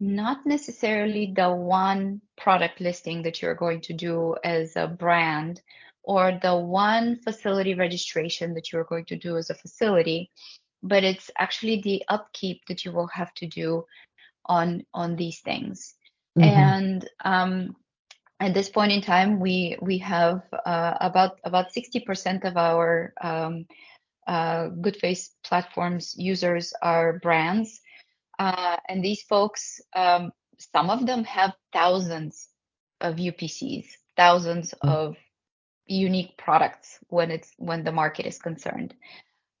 not 0.00 0.44
necessarily 0.44 1.32
the 1.34 1.50
one 1.50 2.20
product 2.36 2.80
listing 2.80 3.22
that 3.22 3.40
you're 3.40 3.54
going 3.54 3.80
to 3.82 3.92
do 3.92 4.36
as 4.44 4.76
a 4.76 4.86
brand 4.86 5.62
or 6.04 6.38
the 6.42 6.54
one 6.56 7.16
facility 7.16 7.74
registration 7.74 8.54
that 8.54 8.70
you're 8.70 8.84
going 8.84 9.06
to 9.06 9.16
do 9.16 9.36
as 9.36 9.50
a 9.50 9.54
facility, 9.54 10.30
but 10.82 11.02
it's 11.02 11.30
actually 11.38 11.80
the 11.80 12.02
upkeep 12.08 12.60
that 12.68 12.84
you 12.84 12.92
will 12.92 13.08
have 13.08 13.32
to 13.34 13.46
do 13.46 13.84
on 14.46 14.84
on 14.92 15.16
these 15.16 15.40
things. 15.40 15.94
Mm-hmm. 16.38 16.48
And 16.48 17.08
um, 17.24 17.76
at 18.38 18.52
this 18.52 18.68
point 18.68 18.92
in 18.92 19.00
time, 19.00 19.40
we 19.40 19.78
we 19.80 19.98
have 19.98 20.42
uh, 20.66 20.94
about 21.00 21.38
about 21.44 21.72
60% 21.72 22.44
of 22.44 22.56
our 22.56 23.14
um, 23.22 23.66
uh, 24.26 24.68
Goodface 24.68 25.30
platforms 25.42 26.14
users 26.18 26.72
are 26.82 27.18
brands, 27.20 27.80
uh, 28.38 28.76
and 28.88 29.02
these 29.02 29.22
folks, 29.22 29.80
um, 29.96 30.32
some 30.72 30.90
of 30.90 31.06
them 31.06 31.24
have 31.24 31.54
thousands 31.72 32.48
of 33.00 33.16
UPCs, 33.16 33.86
1000s 34.18 34.74
mm-hmm. 34.74 34.88
of 34.88 35.16
unique 35.86 36.36
products 36.36 36.98
when 37.08 37.30
it's 37.30 37.52
when 37.58 37.84
the 37.84 37.92
market 37.92 38.26
is 38.26 38.38
concerned. 38.38 38.94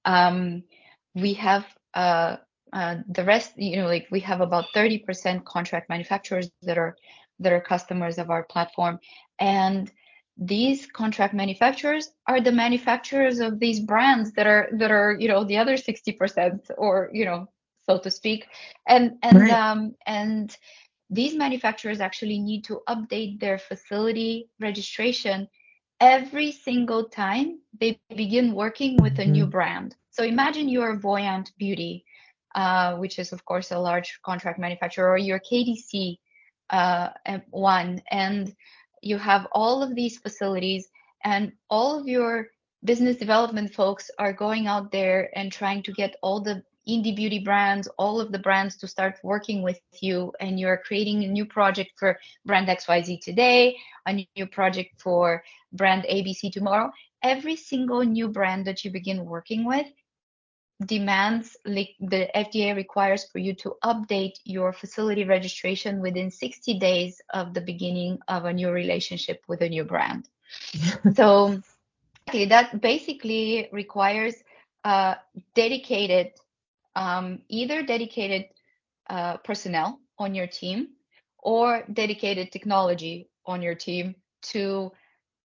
Um, 0.04 0.64
we 1.14 1.34
have 1.34 1.66
uh, 1.94 2.36
uh, 2.72 2.96
the 3.08 3.24
rest, 3.24 3.52
you 3.56 3.76
know, 3.76 3.86
like 3.86 4.08
we 4.10 4.20
have 4.20 4.40
about 4.40 4.66
30% 4.74 5.44
contract 5.44 5.88
manufacturers 5.88 6.50
that 6.62 6.78
are 6.78 6.96
that 7.40 7.52
are 7.52 7.60
customers 7.60 8.18
of 8.18 8.30
our 8.30 8.44
platform. 8.44 8.98
And 9.38 9.90
these 10.36 10.86
contract 10.86 11.34
manufacturers 11.34 12.10
are 12.26 12.40
the 12.40 12.52
manufacturers 12.52 13.38
of 13.38 13.60
these 13.60 13.80
brands 13.80 14.32
that 14.32 14.46
are 14.46 14.68
that 14.72 14.90
are 14.90 15.16
you 15.18 15.28
know 15.28 15.44
the 15.44 15.56
other 15.56 15.76
60% 15.76 16.70
or 16.76 17.08
you 17.12 17.24
know 17.24 17.46
so 17.86 17.98
to 17.98 18.10
speak 18.10 18.46
and 18.88 19.12
and 19.22 19.38
right. 19.38 19.50
um 19.52 19.94
and 20.06 20.56
these 21.08 21.36
manufacturers 21.36 22.00
actually 22.00 22.40
need 22.40 22.64
to 22.64 22.80
update 22.88 23.38
their 23.38 23.58
facility 23.58 24.48
registration 24.58 25.46
every 26.00 26.52
single 26.52 27.08
time 27.08 27.60
they 27.80 27.98
begin 28.14 28.54
working 28.54 28.96
with 29.02 29.18
a 29.18 29.24
new 29.24 29.44
mm-hmm. 29.44 29.50
brand 29.50 29.96
so 30.10 30.22
imagine 30.22 30.68
you're 30.68 30.96
voyant 30.98 31.52
beauty 31.58 32.04
uh, 32.54 32.94
which 32.96 33.18
is 33.18 33.32
of 33.32 33.44
course 33.44 33.70
a 33.70 33.78
large 33.78 34.18
contract 34.24 34.58
manufacturer 34.58 35.10
or 35.10 35.18
your 35.18 35.40
kdc 35.40 36.18
uh, 36.70 37.08
one 37.50 38.00
and 38.10 38.54
you 39.02 39.18
have 39.18 39.46
all 39.52 39.82
of 39.82 39.94
these 39.94 40.18
facilities 40.18 40.88
and 41.24 41.52
all 41.68 41.98
of 41.98 42.06
your 42.08 42.48
business 42.84 43.16
development 43.16 43.72
folks 43.72 44.10
are 44.18 44.32
going 44.32 44.66
out 44.66 44.90
there 44.92 45.30
and 45.36 45.50
trying 45.50 45.82
to 45.82 45.92
get 45.92 46.16
all 46.22 46.40
the 46.40 46.62
indie 46.88 47.14
beauty 47.14 47.38
brands 47.38 47.88
all 47.98 48.20
of 48.20 48.32
the 48.32 48.38
brands 48.38 48.76
to 48.76 48.86
start 48.86 49.16
working 49.22 49.62
with 49.62 49.80
you 50.00 50.32
and 50.40 50.58
you're 50.58 50.82
creating 50.86 51.24
a 51.24 51.28
new 51.28 51.44
project 51.44 51.90
for 51.98 52.18
brand 52.44 52.68
xyz 52.68 53.20
today 53.20 53.76
a 54.06 54.12
new 54.12 54.46
project 54.46 55.00
for 55.00 55.42
brand 55.72 56.04
abc 56.10 56.52
tomorrow 56.52 56.90
every 57.22 57.56
single 57.56 58.02
new 58.02 58.28
brand 58.28 58.66
that 58.66 58.84
you 58.84 58.90
begin 58.90 59.24
working 59.24 59.64
with 59.64 59.86
demands 60.84 61.56
like 61.64 61.94
the 62.00 62.28
FDA 62.34 62.74
requires 62.74 63.24
for 63.30 63.38
you 63.38 63.54
to 63.54 63.76
update 63.84 64.34
your 64.44 64.72
facility 64.72 65.24
registration 65.24 66.00
within 66.00 66.30
60 66.30 66.78
days 66.78 67.20
of 67.32 67.54
the 67.54 67.60
beginning 67.60 68.18
of 68.28 68.44
a 68.44 68.52
new 68.52 68.70
relationship 68.70 69.42
with 69.46 69.60
a 69.62 69.68
new 69.68 69.84
brand. 69.84 70.28
so 71.14 71.60
that 72.32 72.80
basically 72.80 73.68
requires 73.72 74.34
uh, 74.84 75.14
dedicated, 75.54 76.32
um, 76.96 77.40
either 77.48 77.82
dedicated 77.82 78.46
uh, 79.10 79.36
personnel 79.38 80.00
on 80.18 80.34
your 80.34 80.46
team 80.46 80.88
or 81.38 81.84
dedicated 81.92 82.52
technology 82.52 83.28
on 83.46 83.62
your 83.62 83.74
team 83.74 84.14
to 84.42 84.90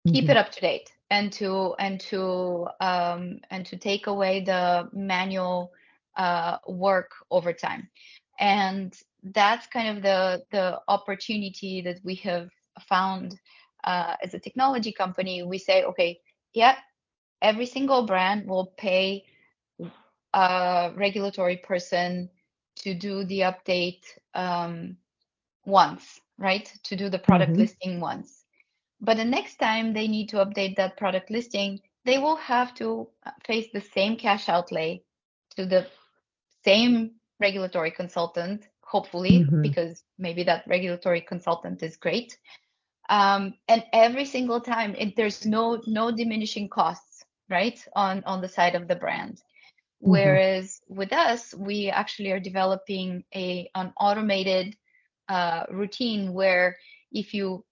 keep 0.07 0.25
mm-hmm. 0.25 0.31
it 0.31 0.37
up 0.37 0.51
to 0.53 0.61
date 0.61 0.91
and 1.11 1.33
to 1.33 1.75
and 1.79 2.01
to 2.01 2.67
um, 2.81 3.41
and 3.51 3.67
to 3.67 3.77
take 3.77 4.07
away 4.07 4.41
the 4.41 4.89
manual 4.93 5.73
uh, 6.17 6.59
work 6.67 7.11
over 7.31 7.53
time 7.53 7.89
and 8.39 8.99
that's 9.23 9.67
kind 9.67 9.97
of 9.97 10.03
the 10.03 10.43
the 10.51 10.81
opportunity 10.89 11.83
that 11.83 11.99
we 12.05 12.15
have 12.15 12.49
found 12.89 13.39
uh, 13.85 14.15
as 14.23 14.35
a 14.35 14.39
technology 14.39 14.93
company 14.93 15.43
we 15.43 15.59
say 15.59 15.85
okay 15.85 16.19
yeah 16.53 16.77
every 17.43 17.67
single 17.67 18.07
brand 18.07 18.47
will 18.47 18.73
pay 18.79 19.25
a 20.35 20.93
regulatory 20.97 21.57
person 21.57 22.29
to 22.77 22.95
do 22.95 23.25
the 23.25 23.41
update 23.41 24.03
um, 24.35 24.97
once 25.65 26.21
right 26.39 26.73
to 26.83 26.97
do 26.97 27.09
the 27.09 27.19
product 27.19 27.53
mm-hmm. 27.53 27.61
listing 27.61 28.01
once 28.01 28.45
but 29.05 29.19
the 29.19 29.25
next 29.25 29.57
time 29.57 29.93
they 29.93 30.09
need 30.09 30.31
to 30.31 30.37
update 30.37 30.77
that 30.77 30.97
product 30.97 31.31
listing, 31.31 31.81
they 32.05 32.19
will 32.19 32.37
have 32.37 32.75
to 32.77 33.09
uh, 33.27 33.33
face 33.47 33.69
the 33.73 33.81
same 33.81 34.17
cash 34.17 34.49
outlay 34.49 35.03
to 35.57 35.67
the 35.67 35.87
same 36.65 37.13
regulatory 37.39 37.91
consultant, 37.91 38.67
hopefully, 38.83 39.41
mm-hmm. 39.41 39.61
because 39.61 40.03
maybe 40.19 40.43
that 40.45 40.65
regulatory 40.67 41.21
consultant 41.21 41.83
is 41.83 41.97
great. 41.97 42.39
Um, 43.11 43.55
and 43.69 43.85
every 43.93 44.25
single 44.25 44.61
time, 44.61 44.95
it, 44.97 45.17
there's 45.17 45.45
no 45.45 45.83
no 45.87 46.11
diminishing 46.11 46.71
costs, 46.71 47.25
right, 47.51 47.79
on 47.95 48.25
on 48.25 48.41
the 48.41 48.49
side 48.49 48.75
of 48.75 48.89
the 48.89 48.97
brand. 48.97 49.43
Mm-hmm. 50.05 50.11
Whereas 50.11 50.83
with 50.87 51.13
us, 51.13 51.55
we 51.55 51.89
actually 51.89 52.31
are 52.31 52.41
developing 52.41 53.25
a 53.35 53.71
an 53.75 53.93
automated 53.99 54.77
uh, 55.29 55.65
routine 55.71 56.35
where 56.35 56.77
if 57.11 57.33
you 57.33 57.65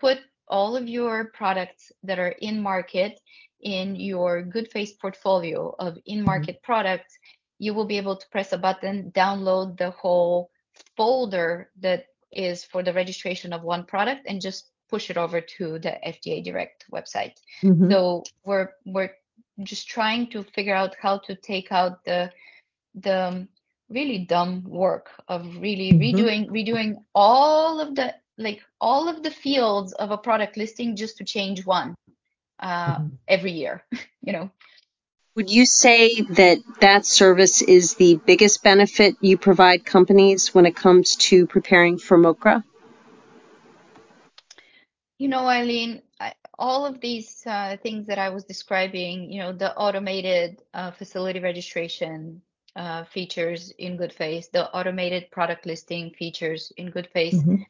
put 0.00 0.18
all 0.48 0.76
of 0.76 0.88
your 0.88 1.30
products 1.32 1.92
that 2.02 2.18
are 2.18 2.34
in 2.40 2.60
market 2.60 3.20
in 3.60 3.94
your 3.94 4.42
Goodface 4.42 4.98
portfolio 5.00 5.72
of 5.78 5.96
in 6.06 6.18
mm-hmm. 6.18 6.26
market 6.26 6.56
mm-hmm. 6.56 6.72
products, 6.72 7.16
you 7.58 7.72
will 7.72 7.84
be 7.84 7.98
able 7.98 8.16
to 8.16 8.28
press 8.30 8.52
a 8.52 8.58
button, 8.58 9.12
download 9.14 9.78
the 9.78 9.90
whole 9.90 10.50
folder 10.96 11.70
that 11.78 12.06
is 12.32 12.64
for 12.64 12.82
the 12.82 12.92
registration 12.92 13.52
of 13.52 13.62
one 13.62 13.84
product, 13.84 14.22
and 14.26 14.40
just 14.40 14.70
push 14.88 15.08
it 15.08 15.16
over 15.16 15.40
to 15.40 15.78
the 15.78 15.96
FDA 16.04 16.42
Direct 16.42 16.86
website. 16.92 17.34
Mm-hmm. 17.62 17.92
So 17.92 18.24
we're 18.44 18.70
we're 18.84 19.10
just 19.62 19.88
trying 19.88 20.28
to 20.28 20.42
figure 20.42 20.74
out 20.74 20.94
how 21.00 21.18
to 21.18 21.34
take 21.34 21.70
out 21.72 22.04
the 22.04 22.30
the 22.94 23.46
really 23.88 24.18
dumb 24.18 24.64
work 24.64 25.10
of 25.28 25.56
really 25.56 25.92
mm-hmm. 25.92 26.18
redoing 26.18 26.48
redoing 26.48 26.94
all 27.14 27.80
of 27.80 27.94
the 27.94 28.14
like 28.38 28.60
all 28.80 29.08
of 29.08 29.22
the 29.22 29.30
fields 29.30 29.92
of 29.92 30.10
a 30.10 30.18
product 30.18 30.56
listing 30.56 30.96
just 30.96 31.18
to 31.18 31.24
change 31.24 31.66
one 31.66 31.94
uh, 32.60 32.96
mm-hmm. 32.96 33.08
every 33.28 33.52
year 33.52 33.84
you 34.22 34.32
know 34.32 34.50
would 35.36 35.50
you 35.50 35.64
say 35.64 36.20
that 36.22 36.58
that 36.80 37.06
service 37.06 37.62
is 37.62 37.94
the 37.94 38.16
biggest 38.26 38.62
benefit 38.64 39.14
you 39.20 39.38
provide 39.38 39.86
companies 39.86 40.52
when 40.52 40.66
it 40.66 40.74
comes 40.74 41.14
to 41.16 41.46
preparing 41.46 41.98
for 41.98 42.18
MOCRA? 42.18 42.64
You 45.18 45.28
know, 45.28 45.46
Eileen, 45.46 46.02
I, 46.02 46.09
all 46.60 46.86
of 46.86 47.00
these 47.00 47.42
uh, 47.46 47.76
things 47.82 48.06
that 48.06 48.18
I 48.18 48.28
was 48.28 48.44
describing, 48.44 49.32
you 49.32 49.40
know, 49.40 49.52
the 49.52 49.74
automated 49.76 50.62
uh, 50.74 50.92
facility 50.92 51.40
registration 51.40 52.42
uh, 52.76 53.04
features 53.04 53.72
in 53.78 53.98
Goodface, 53.98 54.50
the 54.52 54.70
automated 54.72 55.30
product 55.32 55.66
listing 55.66 56.10
features 56.10 56.72
in 56.76 56.92
Goodface, 56.92 57.34
mm-hmm 57.34 57.62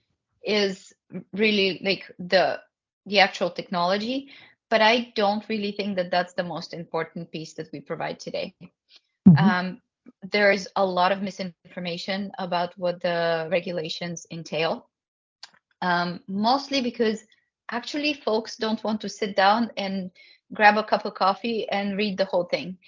is 0.43 0.93
really 1.33 1.81
like 1.85 2.11
the 2.19 2.61
the 3.07 3.21
actual 3.21 3.51
technology 3.51 4.29
but 4.69 4.81
i 4.81 5.13
don't 5.15 5.49
really 5.49 5.73
think 5.73 5.97
that 5.97 6.11
that's 6.11 6.35
the 6.35 6.43
most 6.43 6.73
important 6.73 7.31
piece 7.31 7.55
that 7.55 7.69
we 7.73 7.81
provide 7.81 8.19
today 8.19 8.55
mm-hmm. 8.63 9.37
um, 9.37 9.81
there's 10.33 10.67
a 10.77 10.85
lot 10.85 11.13
of 11.13 11.23
misinformation 11.23 12.31
about 12.39 12.77
what 12.79 13.01
the 13.03 13.49
regulations 13.51 14.27
entail 14.31 14.87
Um, 15.83 16.21
mostly 16.29 16.83
because 16.83 17.25
actually 17.71 18.15
folks 18.15 18.57
don't 18.57 18.83
want 18.85 19.01
to 19.01 19.09
sit 19.09 19.37
down 19.37 19.71
and 19.77 20.11
grab 20.53 20.77
a 20.77 20.85
cup 20.85 21.05
of 21.05 21.15
coffee 21.15 21.69
and 21.69 21.97
read 21.97 22.19
the 22.19 22.25
whole 22.25 22.45
thing. 22.45 22.79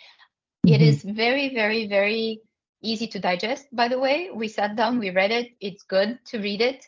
Mm-hmm. 0.66 0.74
It 0.74 0.82
is 0.82 1.02
very, 1.02 1.54
very, 1.54 1.86
very 1.86 2.40
easy 2.82 3.06
to 3.08 3.18
digest, 3.18 3.66
by 3.72 3.88
the 3.88 3.98
way. 3.98 4.30
We 4.34 4.48
sat 4.48 4.76
down, 4.76 4.98
we 4.98 5.10
read 5.10 5.30
it, 5.30 5.52
it's 5.60 5.84
good 5.84 6.18
to 6.26 6.38
read 6.38 6.60
it. 6.60 6.84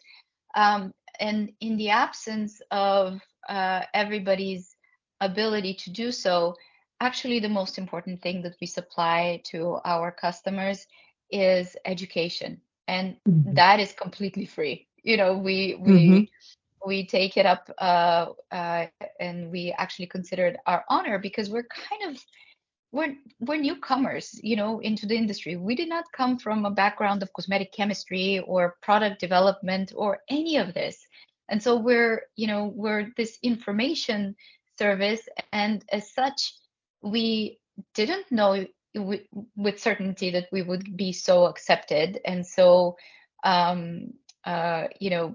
Um, 0.54 0.92
and 1.20 1.52
in 1.60 1.76
the 1.76 1.90
absence 1.90 2.60
of 2.70 3.20
uh, 3.48 3.82
everybody's 3.94 4.74
ability 5.20 5.74
to 5.74 5.90
do 5.90 6.10
so, 6.10 6.56
actually, 7.00 7.38
the 7.38 7.48
most 7.48 7.78
important 7.78 8.22
thing 8.22 8.42
that 8.42 8.56
we 8.60 8.66
supply 8.66 9.40
to 9.44 9.78
our 9.84 10.10
customers 10.10 10.86
is 11.30 11.76
education. 11.84 12.60
And 12.88 13.16
mm-hmm. 13.28 13.54
that 13.54 13.80
is 13.80 13.92
completely 13.92 14.46
free. 14.46 14.88
You 15.02 15.16
know, 15.16 15.36
we, 15.36 15.76
we, 15.78 15.92
mm-hmm 15.92 16.24
we 16.86 17.06
take 17.06 17.36
it 17.36 17.46
up 17.46 17.70
uh, 17.78 18.26
uh, 18.52 18.86
and 19.20 19.50
we 19.50 19.74
actually 19.78 20.06
consider 20.06 20.46
it 20.46 20.56
our 20.66 20.84
honor 20.88 21.18
because 21.18 21.50
we're 21.50 21.66
kind 21.66 22.14
of 22.14 22.22
we're 22.92 23.14
we're 23.40 23.56
newcomers 23.56 24.38
you 24.42 24.56
know 24.56 24.78
into 24.80 25.06
the 25.06 25.16
industry. 25.16 25.56
We 25.56 25.74
did 25.74 25.88
not 25.88 26.04
come 26.12 26.38
from 26.38 26.64
a 26.64 26.70
background 26.70 27.22
of 27.22 27.32
cosmetic 27.32 27.72
chemistry 27.72 28.40
or 28.46 28.76
product 28.82 29.20
development 29.20 29.92
or 29.94 30.20
any 30.28 30.56
of 30.58 30.74
this. 30.74 30.98
And 31.48 31.62
so 31.62 31.76
we're 31.76 32.22
you 32.36 32.46
know 32.46 32.72
we're 32.74 33.10
this 33.16 33.38
information 33.42 34.36
service 34.78 35.20
and 35.52 35.84
as 35.90 36.12
such 36.12 36.54
we 37.02 37.58
didn't 37.94 38.30
know 38.30 38.64
with 39.56 39.80
certainty 39.80 40.30
that 40.30 40.48
we 40.52 40.62
would 40.62 40.96
be 40.96 41.12
so 41.12 41.46
accepted. 41.46 42.20
And 42.24 42.46
so 42.46 42.96
um, 43.42 44.14
uh, 44.44 44.86
you 45.00 45.10
know 45.10 45.34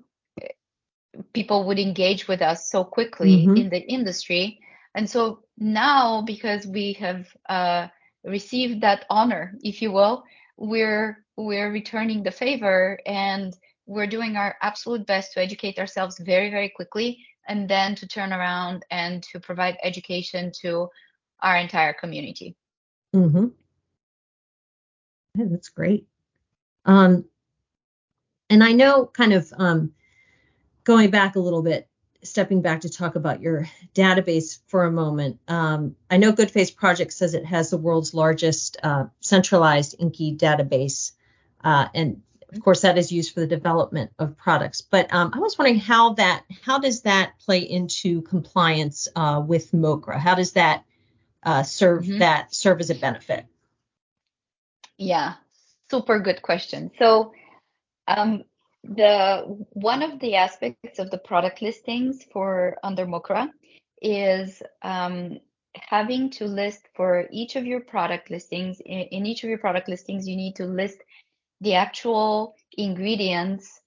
people 1.34 1.66
would 1.68 1.80
engage 1.80 2.28
with 2.28 2.42
us 2.42 2.70
so 2.70 2.84
quickly 2.84 3.46
mm-hmm. 3.46 3.58
in 3.58 3.70
the 3.70 3.82
industry. 3.82 4.60
And 4.96 5.10
so 5.10 5.40
now, 5.58 6.22
because 6.22 6.66
we 6.66 6.94
have 6.94 7.28
uh, 7.48 7.88
received 8.24 8.82
that 8.82 9.06
honor, 9.10 9.54
if 9.64 9.82
you 9.82 9.92
will, 9.92 10.24
we're 10.60 11.24
we're 11.38 11.72
returning 11.72 12.22
the 12.22 12.32
favor 12.32 13.00
and 13.06 13.56
we're 13.86 14.08
doing 14.08 14.36
our 14.36 14.56
absolute 14.62 15.08
best 15.08 15.34
to 15.34 15.42
educate 15.42 15.80
ourselves 15.80 16.20
very 16.20 16.50
very 16.50 16.70
quickly 16.70 17.26
and 17.48 17.68
then 17.68 17.96
to 17.96 18.08
turn 18.08 18.34
around 18.34 18.86
and 18.92 19.24
to 19.24 19.40
provide 19.40 19.78
education 19.82 20.52
to 20.62 20.90
our 21.42 21.58
entire 21.58 21.94
community 21.94 22.56
mm-hmm. 23.16 23.48
Yeah, 25.36 25.46
that's 25.50 25.70
great 25.70 26.06
um, 26.86 27.24
and 28.50 28.64
i 28.64 28.74
know 28.74 29.06
kind 29.06 29.32
of 29.32 29.52
um, 29.58 29.94
going 30.84 31.10
back 31.10 31.36
a 31.36 31.40
little 31.40 31.62
bit, 31.62 31.88
stepping 32.24 32.62
back 32.62 32.82
to 32.82 32.90
talk 32.90 33.16
about 33.16 33.42
your 33.42 33.68
database 33.94 34.60
for 34.68 34.84
a 34.84 34.92
moment. 34.92 35.40
Um, 35.48 35.96
I 36.10 36.18
know 36.18 36.34
Goodface 36.34 36.76
Project 36.76 37.14
says 37.14 37.34
it 37.34 37.46
has 37.46 37.70
the 37.70 37.78
world's 37.78 38.14
largest 38.14 38.78
uh, 38.84 39.06
centralized 39.22 39.98
INCI 40.00 40.38
database, 40.38 41.14
uh, 41.64 41.88
and 41.94 42.22
of 42.52 42.62
course 42.62 42.82
that 42.82 42.98
is 42.98 43.12
used 43.12 43.34
for 43.34 43.42
the 43.42 43.48
development 43.48 44.12
of 44.20 44.38
products. 44.38 44.82
But 44.82 45.14
um, 45.14 45.32
I 45.34 45.40
was 45.40 45.58
wondering 45.58 45.80
how 45.80 46.14
that 46.14 46.44
how 46.64 46.80
does 46.80 47.02
that 47.04 47.34
play 47.40 47.60
into 47.60 48.22
compliance 48.24 49.08
uh, 49.16 49.42
with 49.46 49.72
MOCRA? 49.74 50.20
How 50.20 50.36
does 50.36 50.54
that 50.54 50.84
uh, 51.44 51.64
serve 51.64 52.04
mm-hmm. 52.04 52.20
that 52.20 52.54
serve 52.54 52.80
as 52.82 52.90
a 52.90 52.96
benefit? 52.96 53.46
Yeah, 54.98 55.36
super 55.90 56.20
good 56.20 56.42
question. 56.42 56.92
So 57.00 57.34
um, 58.08 58.44
the 58.84 59.66
one 59.72 60.02
of 60.02 60.20
the 60.20 60.36
aspects 60.36 61.00
of 61.00 61.12
the 61.12 61.18
product 61.18 61.62
listings 61.62 62.24
for 62.32 62.78
under 62.84 63.06
MoCRA 63.06 63.50
is 64.02 64.62
um, 64.82 65.40
having 65.76 66.30
to 66.32 66.46
list 66.46 66.88
for 66.96 67.28
each 67.32 67.56
of 67.56 67.66
your 67.66 67.82
product 67.82 68.30
listings. 68.30 68.80
In, 68.86 69.00
in, 69.00 69.26
each 69.26 69.44
of 69.44 69.50
your 69.50 69.60
product 69.60 69.90
listings, 69.90 70.28
you 70.28 70.36
need 70.36 70.56
to 70.56 70.66
list 70.66 70.98
the 71.62 71.76
actual 71.76 72.56
ingredients 72.78 73.82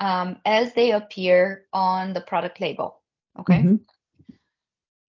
um, 0.00 0.38
as 0.44 0.74
they 0.74 0.92
appear 0.92 1.66
on 1.72 2.12
the 2.12 2.20
product 2.20 2.60
label. 2.60 3.00
Okay. 3.38 3.58
Mm-hmm. 3.58 3.76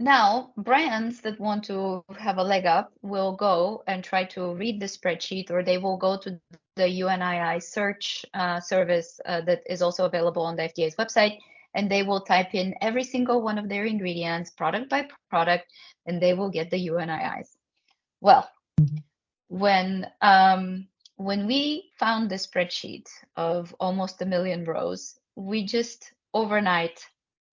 now, 0.00 0.52
brands 0.56 1.20
that 1.20 1.38
want 1.38 1.64
to 1.64 2.02
have 2.18 2.38
a 2.38 2.42
leg 2.42 2.64
up 2.64 2.90
will 3.02 3.36
go 3.36 3.82
and 3.86 4.02
try 4.02 4.24
to 4.32 4.54
read 4.54 4.80
the 4.80 4.86
spreadsheet, 4.86 5.50
or 5.50 5.62
they 5.62 5.76
will 5.76 5.98
go 5.98 6.16
to 6.16 6.40
the 6.76 6.88
UNII 6.88 7.62
search 7.62 8.24
uh, 8.32 8.60
service 8.60 9.20
uh, 9.26 9.42
that 9.42 9.60
is 9.68 9.82
also 9.82 10.06
available 10.06 10.42
on 10.42 10.56
the 10.56 10.62
FDA's 10.62 10.96
website, 10.96 11.36
and 11.74 11.90
they 11.90 12.02
will 12.02 12.22
type 12.22 12.54
in 12.54 12.74
every 12.80 13.04
single 13.04 13.42
one 13.42 13.58
of 13.58 13.68
their 13.68 13.84
ingredients, 13.84 14.50
product 14.50 14.88
by 14.88 15.06
product, 15.28 15.66
and 16.06 16.20
they 16.20 16.32
will 16.32 16.50
get 16.50 16.70
the 16.70 16.88
UNIIs. 16.88 17.48
Well, 18.22 18.48
mm-hmm. 18.80 18.96
when 19.48 20.06
um, 20.22 20.88
when 21.20 21.46
we 21.46 21.90
found 21.98 22.30
the 22.30 22.36
spreadsheet 22.36 23.06
of 23.36 23.76
almost 23.78 24.22
a 24.22 24.26
million 24.26 24.64
rows, 24.64 25.18
we 25.36 25.66
just 25.66 26.14
overnight 26.32 27.04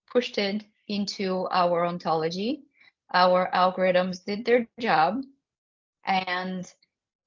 pushed 0.09 0.38
it 0.38 0.63
into 0.88 1.45
our 1.51 1.86
ontology. 1.86 2.63
Our 3.13 3.49
algorithms 3.53 4.24
did 4.24 4.45
their 4.45 4.70
job, 4.80 5.22
and 6.05 6.65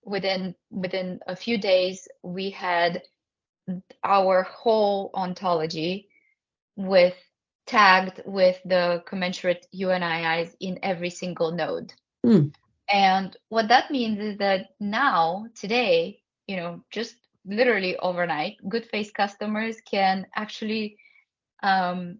within 0.03 0.55
within 0.71 1.21
a 1.27 1.37
few 1.37 1.59
days, 1.59 2.09
we 2.23 2.49
had 2.49 3.03
our 4.03 4.43
whole 4.45 5.11
ontology 5.13 6.09
with 6.75 7.17
tagged 7.67 8.23
with 8.25 8.59
the 8.65 9.03
commensurate 9.07 9.67
UNIIs 9.75 10.55
in 10.59 10.79
every 10.83 11.11
single 11.11 11.53
node. 11.53 11.93
Mm. 12.25 12.55
And 12.89 13.37
what 13.51 13.69
that 13.69 13.91
means 13.91 14.19
is 14.19 14.39
that 14.39 14.71
now, 14.81 15.47
today, 15.55 16.21
you 16.51 16.57
know, 16.57 16.83
just 16.91 17.15
literally 17.47 17.97
overnight, 17.99 18.57
Goodface 18.65 19.15
customers 19.15 19.77
can 19.89 20.27
actually 20.35 20.97
um, 21.63 22.19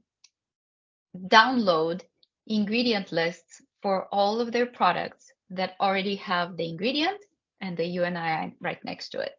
download 1.27 2.03
ingredient 2.47 3.11
lists 3.11 3.61
for 3.83 4.07
all 4.13 4.41
of 4.41 4.53
their 4.53 4.67
products 4.67 5.33
that 5.51 5.75
already 5.81 6.15
have 6.17 6.57
the 6.57 6.69
ingredient 6.69 7.21
and 7.61 7.77
the 7.77 7.83
UNII 7.83 8.55
right 8.61 8.79
next 8.85 9.09
to 9.11 9.19
it. 9.19 9.35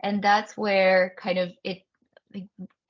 And 0.00 0.22
that's 0.22 0.58
where 0.58 1.14
kind 1.18 1.38
of 1.38 1.52
it 1.64 1.78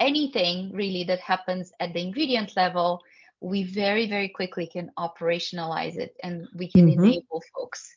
anything 0.01 0.73
really 0.73 1.05
that 1.05 1.21
happens 1.21 1.71
at 1.79 1.93
the 1.93 2.03
ingredient 2.03 2.57
level, 2.57 3.01
we 3.41 3.63
very, 3.63 4.09
very 4.09 4.29
quickly 4.29 4.67
can 4.67 4.91
operationalize 4.99 5.97
it 5.99 6.17
and 6.25 6.49
we 6.57 6.69
can 6.69 6.89
mm-hmm. 6.89 7.05
enable 7.05 7.43
folks. 7.55 7.95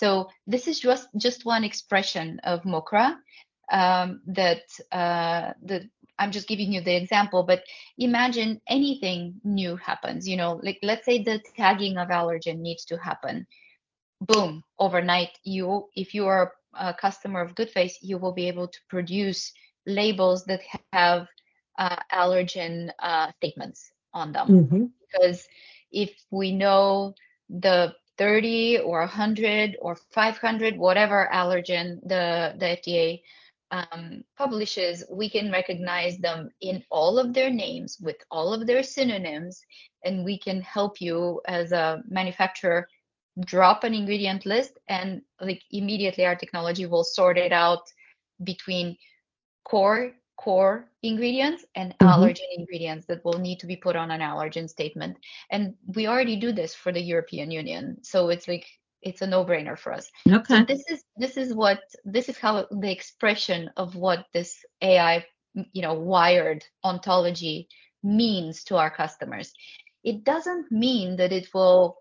So 0.00 0.28
this 0.46 0.66
is 0.68 0.80
just 0.80 1.08
just 1.16 1.44
one 1.44 1.64
expression 1.64 2.40
of 2.44 2.62
MoCRA 2.62 3.16
um, 3.70 4.20
that 4.26 4.62
uh, 4.92 5.52
that 5.62 5.82
I'm 6.18 6.30
just 6.30 6.48
giving 6.48 6.72
you 6.72 6.80
the 6.80 6.94
example, 6.94 7.42
but 7.42 7.62
imagine 7.98 8.60
anything 8.68 9.40
new 9.44 9.76
happens. 9.76 10.28
You 10.28 10.36
know, 10.36 10.60
like 10.62 10.78
let's 10.82 11.04
say 11.04 11.22
the 11.22 11.40
tagging 11.56 11.96
of 11.96 12.08
allergen 12.08 12.58
needs 12.58 12.84
to 12.86 12.96
happen. 12.96 13.46
Boom, 14.20 14.62
overnight, 14.78 15.30
you 15.44 15.88
if 15.94 16.14
you 16.14 16.26
are 16.26 16.52
a 16.78 16.94
customer 16.94 17.40
of 17.40 17.54
Goodface, 17.54 17.94
you 18.00 18.18
will 18.18 18.32
be 18.32 18.48
able 18.48 18.68
to 18.68 18.78
produce 18.88 19.52
labels 19.86 20.44
that 20.44 20.62
have 20.92 21.26
uh, 21.78 21.96
allergen 22.12 22.90
uh, 22.98 23.30
statements 23.36 23.90
on 24.12 24.32
them. 24.32 24.48
Mm-hmm. 24.48 24.84
Because 25.00 25.46
if 25.90 26.12
we 26.30 26.52
know 26.52 27.14
the 27.48 27.94
30 28.18 28.78
or 28.78 29.00
100 29.00 29.76
or 29.80 29.96
500, 30.12 30.76
whatever 30.76 31.28
allergen 31.32 32.00
the, 32.02 32.54
the 32.58 32.66
FDA 32.66 33.22
um, 33.70 34.22
publishes, 34.36 35.04
we 35.10 35.28
can 35.28 35.50
recognize 35.50 36.18
them 36.18 36.50
in 36.60 36.84
all 36.90 37.18
of 37.18 37.34
their 37.34 37.50
names 37.50 37.98
with 38.00 38.16
all 38.30 38.52
of 38.52 38.66
their 38.66 38.82
synonyms, 38.82 39.60
and 40.04 40.24
we 40.24 40.38
can 40.38 40.60
help 40.60 41.00
you 41.00 41.40
as 41.46 41.72
a 41.72 42.02
manufacturer 42.08 42.86
drop 43.40 43.82
an 43.82 43.94
ingredient 43.94 44.46
list 44.46 44.78
and 44.88 45.22
like 45.40 45.62
immediately 45.72 46.24
our 46.24 46.36
technology 46.36 46.86
will 46.86 47.02
sort 47.02 47.36
it 47.36 47.52
out 47.52 47.82
between 48.44 48.96
core 49.64 50.12
core 50.36 50.90
ingredients 51.02 51.64
and 51.74 51.94
mm-hmm. 51.94 52.06
allergen 52.06 52.48
ingredients 52.56 53.06
that 53.06 53.24
will 53.24 53.38
need 53.38 53.60
to 53.60 53.66
be 53.66 53.76
put 53.76 53.96
on 53.96 54.10
an 54.10 54.20
allergen 54.20 54.68
statement. 54.68 55.16
And 55.50 55.74
we 55.86 56.06
already 56.06 56.36
do 56.36 56.52
this 56.52 56.74
for 56.74 56.92
the 56.92 57.00
european 57.00 57.50
union. 57.50 57.98
So 58.02 58.28
it's 58.28 58.48
like 58.48 58.66
it's 59.02 59.22
a 59.22 59.26
no-brainer 59.26 59.78
for 59.78 59.92
us. 59.92 60.10
Okay. 60.26 60.58
so 60.58 60.64
this 60.64 60.82
is 60.88 61.04
this 61.16 61.36
is 61.36 61.54
what 61.54 61.80
this 62.04 62.28
is 62.28 62.38
how 62.38 62.66
the 62.70 62.90
expression 62.90 63.70
of 63.76 63.94
what 63.94 64.26
this 64.32 64.64
ai 64.82 65.24
you 65.72 65.82
know 65.82 65.94
wired 65.94 66.64
ontology 66.82 67.68
means 68.02 68.64
to 68.64 68.76
our 68.76 68.90
customers. 68.90 69.52
It 70.02 70.24
doesn't 70.24 70.70
mean 70.70 71.16
that 71.16 71.32
it 71.32 71.48
will 71.54 71.96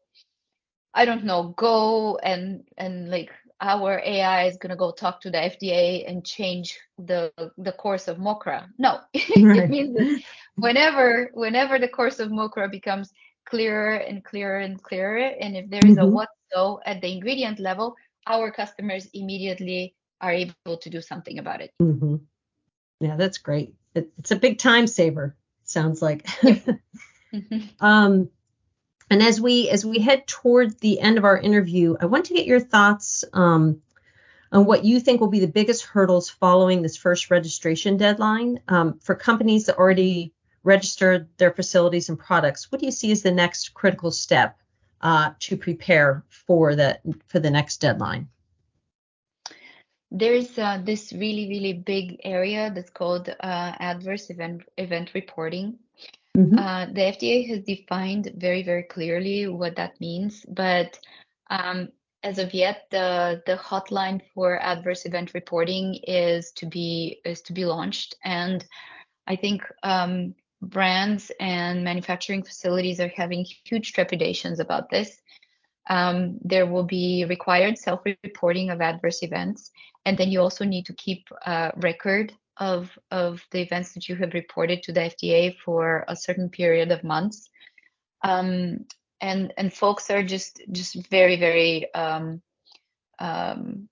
i 0.94 1.06
don't 1.06 1.24
know 1.24 1.54
go 1.58 2.18
and 2.18 2.64
and 2.78 3.10
like 3.10 3.32
our 3.62 4.02
AI 4.04 4.46
is 4.46 4.58
going 4.58 4.72
to 4.72 4.76
go 4.76 4.92
talk 4.92 5.22
to 5.22 5.32
the 5.32 5.38
FDA 5.38 6.10
and 6.10 6.26
change 6.26 6.80
the 6.98 7.32
the 7.58 7.72
course 7.72 8.08
of 8.08 8.18
MOCRA. 8.18 8.68
No, 8.78 9.00
right. 9.14 9.64
it 9.64 9.70
means 9.70 9.96
that 9.96 10.22
whenever 10.56 11.30
whenever 11.34 11.80
the 11.80 11.88
course 11.88 12.20
of 12.20 12.30
MOCRA 12.30 12.70
becomes 12.70 13.12
clearer 13.46 13.96
and 13.96 14.24
clearer 14.24 14.60
and 14.60 14.82
clearer, 14.82 15.18
and 15.18 15.56
if 15.56 15.70
there 15.70 15.82
is 15.86 15.96
mm-hmm. 15.96 16.08
a 16.08 16.08
what 16.08 16.30
so 16.54 16.80
at 16.86 17.02
the 17.02 17.12
ingredient 17.12 17.60
level, 17.60 17.96
our 18.28 18.52
customers 18.52 19.08
immediately 19.14 19.96
are 20.22 20.32
able 20.32 20.78
to 20.82 20.90
do 20.90 21.02
something 21.02 21.40
about 21.40 21.62
it. 21.62 21.72
Mm-hmm. 21.82 22.16
Yeah, 23.00 23.16
that's 23.18 23.38
great. 23.40 23.76
It, 23.96 24.12
it's 24.18 24.32
a 24.32 24.36
big 24.36 24.60
time 24.60 24.88
saver. 24.88 25.36
Sounds 25.64 26.02
like. 26.02 26.26
mm-hmm. 27.34 27.60
Um, 27.80 28.30
and 29.14 29.22
as 29.22 29.40
we 29.40 29.70
as 29.70 29.86
we 29.86 30.00
head 30.00 30.26
toward 30.26 30.80
the 30.80 31.00
end 31.00 31.20
of 31.20 31.24
our 31.24 31.38
interview, 31.38 31.96
I 32.02 32.08
want 32.08 32.26
to 32.26 32.34
get 32.34 32.48
your 32.48 32.60
thoughts 32.60 33.24
um, 33.32 33.80
on 34.52 34.66
what 34.66 34.86
you 34.86 35.00
think 35.00 35.22
will 35.22 35.28
be 35.28 35.40
the 35.40 35.48
biggest 35.48 35.86
hurdles 35.86 36.32
following 36.32 36.82
this 36.82 36.98
first 36.98 37.30
registration 37.30 37.96
deadline 37.96 38.60
um, 38.70 38.98
for 38.98 39.14
companies 39.14 39.68
that 39.68 39.78
already 39.78 40.34
registered 40.64 41.28
their 41.38 41.52
facilities 41.52 42.10
and 42.10 42.18
products. 42.18 42.72
What 42.72 42.80
do 42.80 42.88
you 42.88 42.92
see 42.92 43.12
as 43.12 43.22
the 43.22 43.32
next 43.32 43.76
critical 43.76 44.10
step 44.10 44.58
uh, 45.02 45.34
to 45.42 45.58
prepare 45.58 46.24
for 46.30 46.76
the 46.76 47.00
for 47.28 47.40
the 47.40 47.52
next 47.52 47.82
deadline? 47.82 48.30
There's 50.10 50.58
uh, 50.58 50.82
this 50.84 51.14
really 51.14 51.48
really 51.50 51.74
big 51.74 52.20
area 52.24 52.72
that's 52.74 52.90
called 52.90 53.30
uh, 53.30 53.36
adverse 53.80 54.32
event 54.32 54.64
event 54.80 55.12
reporting. 55.14 55.78
Mm-hmm. 56.36 56.58
Uh, 56.58 56.86
the 56.88 57.02
FDA 57.02 57.48
has 57.50 57.60
defined 57.62 58.32
very, 58.38 58.64
very 58.64 58.84
clearly 58.84 59.48
what 59.48 59.76
that 59.76 60.00
means, 60.02 60.44
but 60.50 61.00
um, 61.52 61.90
as 62.24 62.40
of 62.40 62.54
yet, 62.54 62.88
the 62.90 63.44
the 63.46 63.56
hotline 63.56 64.22
for 64.34 64.60
adverse 64.60 65.06
event 65.06 65.34
reporting 65.36 66.00
is 66.08 66.52
to 66.54 66.66
be 66.66 67.20
is 67.24 67.42
to 67.44 67.54
be 67.54 67.66
launched, 67.66 68.16
and 68.24 68.66
I 69.28 69.36
think 69.36 69.62
um, 69.84 70.34
brands 70.62 71.32
and 71.40 71.84
manufacturing 71.84 72.44
facilities 72.44 73.00
are 73.00 73.10
having 73.16 73.46
huge 73.66 73.94
trepidations 73.94 74.60
about 74.60 74.90
this. 74.90 75.22
Um, 75.90 76.40
there 76.42 76.66
will 76.66 76.86
be 76.86 77.26
required 77.26 77.78
self-reporting 77.78 78.70
of 78.72 78.82
adverse 78.82 79.22
events, 79.22 79.70
and 80.06 80.18
then 80.18 80.32
you 80.32 80.40
also 80.40 80.66
need 80.66 80.86
to 80.88 80.94
keep 80.94 81.28
a 81.46 81.74
record 81.76 82.34
of 82.58 82.98
of 83.12 83.46
the 83.52 83.62
events 83.62 83.94
that 83.94 84.08
you 84.08 84.16
have 84.16 84.34
reported 84.34 84.84
to 84.84 84.94
the 84.94 85.02
FDA 85.02 85.56
for 85.58 86.06
a 86.08 86.16
certain 86.16 86.50
period 86.50 86.92
of 86.92 87.04
months. 87.04 87.50
Um, 88.24 88.86
and 89.22 89.54
and 89.58 89.74
folks 89.74 90.10
are 90.10 90.24
just 90.24 90.62
just 90.72 91.08
very 91.10 91.38
very 91.40 91.94
um, 91.94 92.42
um, 93.20 93.90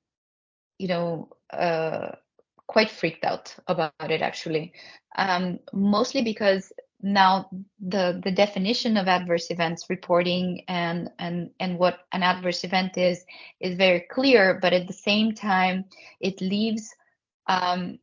you 0.77 0.87
know 0.87 1.29
uh, 1.51 2.11
quite 2.67 2.89
freaked 2.89 3.25
out 3.25 3.55
about 3.67 3.93
it 4.09 4.21
actually, 4.21 4.73
um, 5.17 5.59
mostly 5.73 6.21
because 6.21 6.71
now 7.01 7.49
the 7.79 8.21
the 8.23 8.31
definition 8.31 8.95
of 8.95 9.07
adverse 9.07 9.49
events 9.49 9.89
reporting 9.89 10.63
and 10.67 11.09
and 11.17 11.49
and 11.59 11.79
what 11.79 11.99
an 12.11 12.23
adverse 12.23 12.63
event 12.63 12.97
is 12.97 13.25
is 13.59 13.75
very 13.75 14.01
clear, 14.11 14.59
but 14.61 14.73
at 14.73 14.87
the 14.87 14.93
same 14.93 15.33
time 15.33 15.85
it 16.19 16.39
leaves 16.41 16.93
um, 17.47 17.99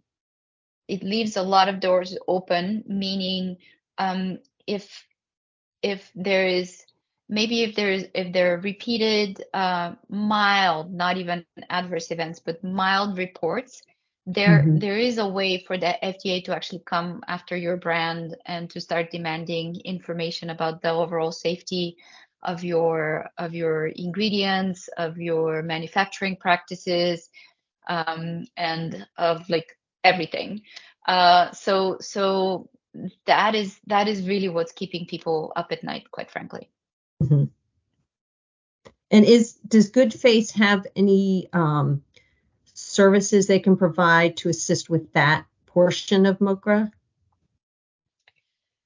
it 0.89 1.03
leaves 1.03 1.37
a 1.37 1.43
lot 1.43 1.69
of 1.69 1.81
doors 1.81 2.17
open 2.27 2.83
meaning 2.87 3.57
um, 3.99 4.39
if 4.67 5.05
if 5.83 6.11
there 6.15 6.47
is 6.47 6.85
maybe 7.29 7.63
if 7.63 7.77
there 7.77 7.93
is 7.93 8.07
if 8.15 8.33
there 8.33 8.55
are 8.55 8.61
repeated 8.61 9.43
uh, 9.55 9.93
mild 10.09 10.93
not 10.93 11.17
even 11.17 11.45
adverse 11.71 12.11
events 12.11 12.41
but 12.41 12.63
mild 12.65 13.19
reports 13.19 13.83
there 14.27 14.61
mm-hmm. 14.61 14.79
there 14.79 14.99
is 14.99 15.19
a 15.19 15.27
way 15.27 15.65
for 15.67 15.79
the 15.79 15.97
FDA 16.03 16.45
to 16.45 16.55
actually 16.55 16.83
come 16.85 17.23
after 17.29 17.57
your 17.57 17.77
brand 17.77 18.37
and 18.45 18.69
to 18.71 18.81
start 18.81 19.11
demanding 19.11 19.81
information 19.85 20.51
about 20.51 20.83
the 20.83 20.91
overall 20.91 21.33
safety 21.33 21.97
of 22.43 22.63
your 22.63 23.31
of 23.39 23.55
your 23.55 23.87
ingredients 23.87 24.89
of 24.99 25.19
your 25.19 25.63
manufacturing 25.63 26.37
practices 26.37 27.31
um, 27.89 28.45
and 28.57 29.07
of 29.17 29.49
like 29.49 29.78
everything. 30.05 30.63
Uh, 31.07 31.51
so 31.53 31.99
so 32.01 32.69
that 33.27 33.55
is 33.55 33.79
that 33.87 34.09
is 34.09 34.27
really 34.27 34.49
what's 34.49 34.73
keeping 34.73 35.07
people 35.07 35.53
up 35.57 35.73
at 35.73 35.85
night, 35.85 36.11
quite 36.11 36.31
frankly. 36.31 36.69
Mm-hmm. 37.23 37.45
And 39.11 39.25
is 39.25 39.55
does 39.67 39.91
Goodface 39.91 40.53
have 40.53 40.87
any 40.95 41.49
um, 41.53 42.03
services 42.75 43.47
they 43.47 43.59
can 43.59 43.77
provide 43.77 44.37
to 44.39 44.49
assist 44.49 44.91
with 44.91 45.13
that 45.15 45.47
portion 45.67 46.27
of 46.27 46.39
MOCRA? 46.39 46.91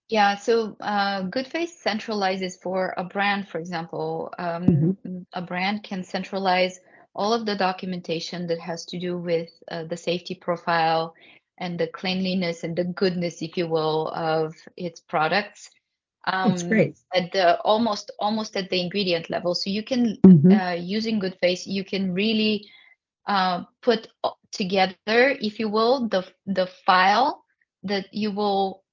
Yeah, 0.08 0.36
so 0.36 0.76
uh, 0.78 1.22
Goodface 1.22 1.70
centralizes 1.82 2.60
for 2.60 2.92
a 2.98 3.04
brand, 3.04 3.48
for 3.48 3.58
example. 3.58 4.32
Um, 4.38 4.66
mm-hmm. 4.66 5.18
A 5.32 5.40
brand 5.40 5.82
can 5.84 6.04
centralize 6.04 6.78
all 7.14 7.32
of 7.32 7.46
the 7.46 7.56
documentation 7.56 8.46
that 8.46 8.60
has 8.60 8.84
to 8.86 8.98
do 8.98 9.18
with 9.18 9.50
uh, 9.70 9.84
the 9.84 9.96
safety 9.96 10.34
profile 10.34 11.14
and 11.58 11.78
the 11.78 11.86
cleanliness 11.86 12.64
and 12.64 12.76
the 12.76 12.84
goodness, 12.84 13.42
if 13.42 13.56
you 13.56 13.66
will, 13.66 14.08
of 14.08 14.54
its 14.76 15.00
products. 15.00 15.70
Um, 16.26 16.50
That's 16.50 16.62
great. 16.62 16.98
At 17.14 17.32
the 17.32 17.60
almost 17.60 18.10
almost 18.18 18.56
at 18.56 18.70
the 18.70 18.80
ingredient 18.80 19.28
level, 19.28 19.54
so 19.54 19.70
you 19.70 19.82
can 19.82 20.16
mm-hmm. 20.24 20.52
uh, 20.52 20.72
using 20.72 21.20
Goodface, 21.20 21.66
you 21.66 21.84
can 21.84 22.14
really 22.14 22.68
uh, 23.26 23.64
put 23.82 24.08
together, 24.52 24.94
if 25.40 25.58
you 25.58 25.68
will, 25.68 26.08
the 26.08 26.24
the 26.46 26.68
file 26.86 27.44
that 27.82 28.06
you 28.12 28.30
will 28.30 28.84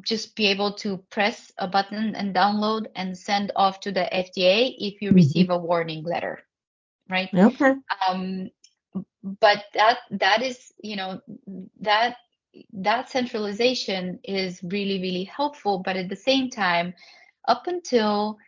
just 0.00 0.36
be 0.36 0.46
able 0.46 0.72
to 0.72 0.98
press 1.10 1.52
a 1.58 1.68
button 1.68 2.14
and 2.14 2.34
download 2.34 2.86
and 2.94 3.18
send 3.18 3.52
off 3.56 3.80
to 3.80 3.92
the 3.92 4.08
FDA 4.12 4.72
if 4.78 5.02
you 5.02 5.08
mm-hmm. 5.08 5.16
receive 5.16 5.50
a 5.50 5.58
warning 5.58 6.02
letter 6.04 6.42
right? 7.10 7.28
Okay. 7.32 7.74
Um, 8.08 8.50
but 9.22 9.64
that 9.74 9.98
that 10.10 10.42
is 10.42 10.72
you 10.82 10.96
know 10.96 11.20
that 11.80 12.16
that 12.72 13.10
centralization 13.10 14.18
is 14.24 14.60
really 14.64 15.00
really 15.00 15.24
helpful 15.24 15.78
but 15.84 15.96
at 15.96 16.08
the 16.08 16.16
same 16.16 16.50
time 16.50 16.92
up 17.46 17.66
until 17.66 18.38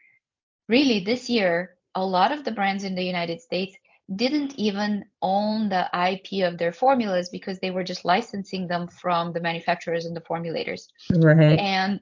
really 0.68 1.00
this 1.00 1.28
year, 1.28 1.76
a 1.94 2.04
lot 2.04 2.32
of 2.32 2.44
the 2.44 2.52
brands 2.52 2.84
in 2.84 2.94
the 2.94 3.04
United 3.04 3.40
States 3.40 3.76
didn't 4.16 4.54
even 4.56 5.04
own 5.20 5.68
the 5.68 5.88
IP 5.94 6.44
of 6.44 6.58
their 6.58 6.72
formulas 6.72 7.28
because 7.30 7.58
they 7.58 7.70
were 7.70 7.84
just 7.84 8.04
licensing 8.04 8.66
them 8.66 8.88
from 8.88 9.32
the 9.32 9.40
manufacturers 9.40 10.04
and 10.06 10.16
the 10.16 10.20
formulators. 10.20 10.88
Right. 11.10 11.58
And 11.58 12.00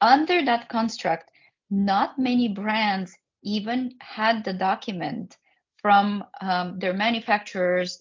under 0.00 0.44
that 0.44 0.68
construct, 0.68 1.30
not 1.70 2.18
many 2.18 2.48
brands 2.48 3.14
even 3.42 3.94
had 4.00 4.44
the 4.44 4.52
document 4.52 5.36
from 5.84 6.24
um, 6.40 6.78
their 6.78 6.94
manufacturers 6.94 8.00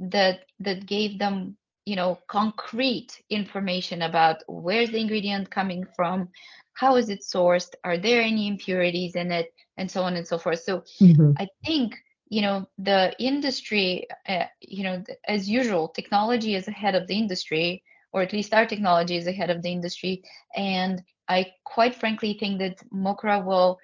that 0.00 0.40
that 0.58 0.84
gave 0.84 1.16
them 1.16 1.56
you 1.84 1.94
know 1.94 2.18
concrete 2.26 3.22
information 3.30 4.02
about 4.02 4.38
where's 4.48 4.90
the 4.90 5.00
ingredient 5.00 5.48
coming 5.48 5.86
from 5.94 6.28
how 6.72 6.96
is 6.96 7.08
it 7.08 7.20
sourced 7.20 7.72
are 7.84 7.98
there 7.98 8.20
any 8.20 8.48
impurities 8.48 9.14
in 9.14 9.30
it 9.30 9.54
and 9.76 9.88
so 9.88 10.02
on 10.02 10.16
and 10.16 10.26
so 10.26 10.38
forth 10.38 10.60
so 10.60 10.82
mm-hmm. 11.00 11.30
i 11.38 11.46
think 11.64 11.94
you 12.28 12.42
know 12.42 12.66
the 12.78 13.14
industry 13.20 14.08
uh, 14.28 14.46
you 14.60 14.82
know 14.82 15.04
as 15.28 15.48
usual 15.48 15.86
technology 15.86 16.56
is 16.56 16.66
ahead 16.66 16.96
of 16.96 17.06
the 17.06 17.14
industry 17.16 17.80
or 18.12 18.22
at 18.22 18.32
least 18.32 18.52
our 18.52 18.66
technology 18.66 19.16
is 19.16 19.28
ahead 19.28 19.50
of 19.50 19.62
the 19.62 19.70
industry 19.70 20.24
and 20.56 21.00
i 21.28 21.46
quite 21.62 21.94
frankly 21.94 22.36
think 22.40 22.58
that 22.58 22.76
MoCRA 22.92 23.44
will 23.44 23.78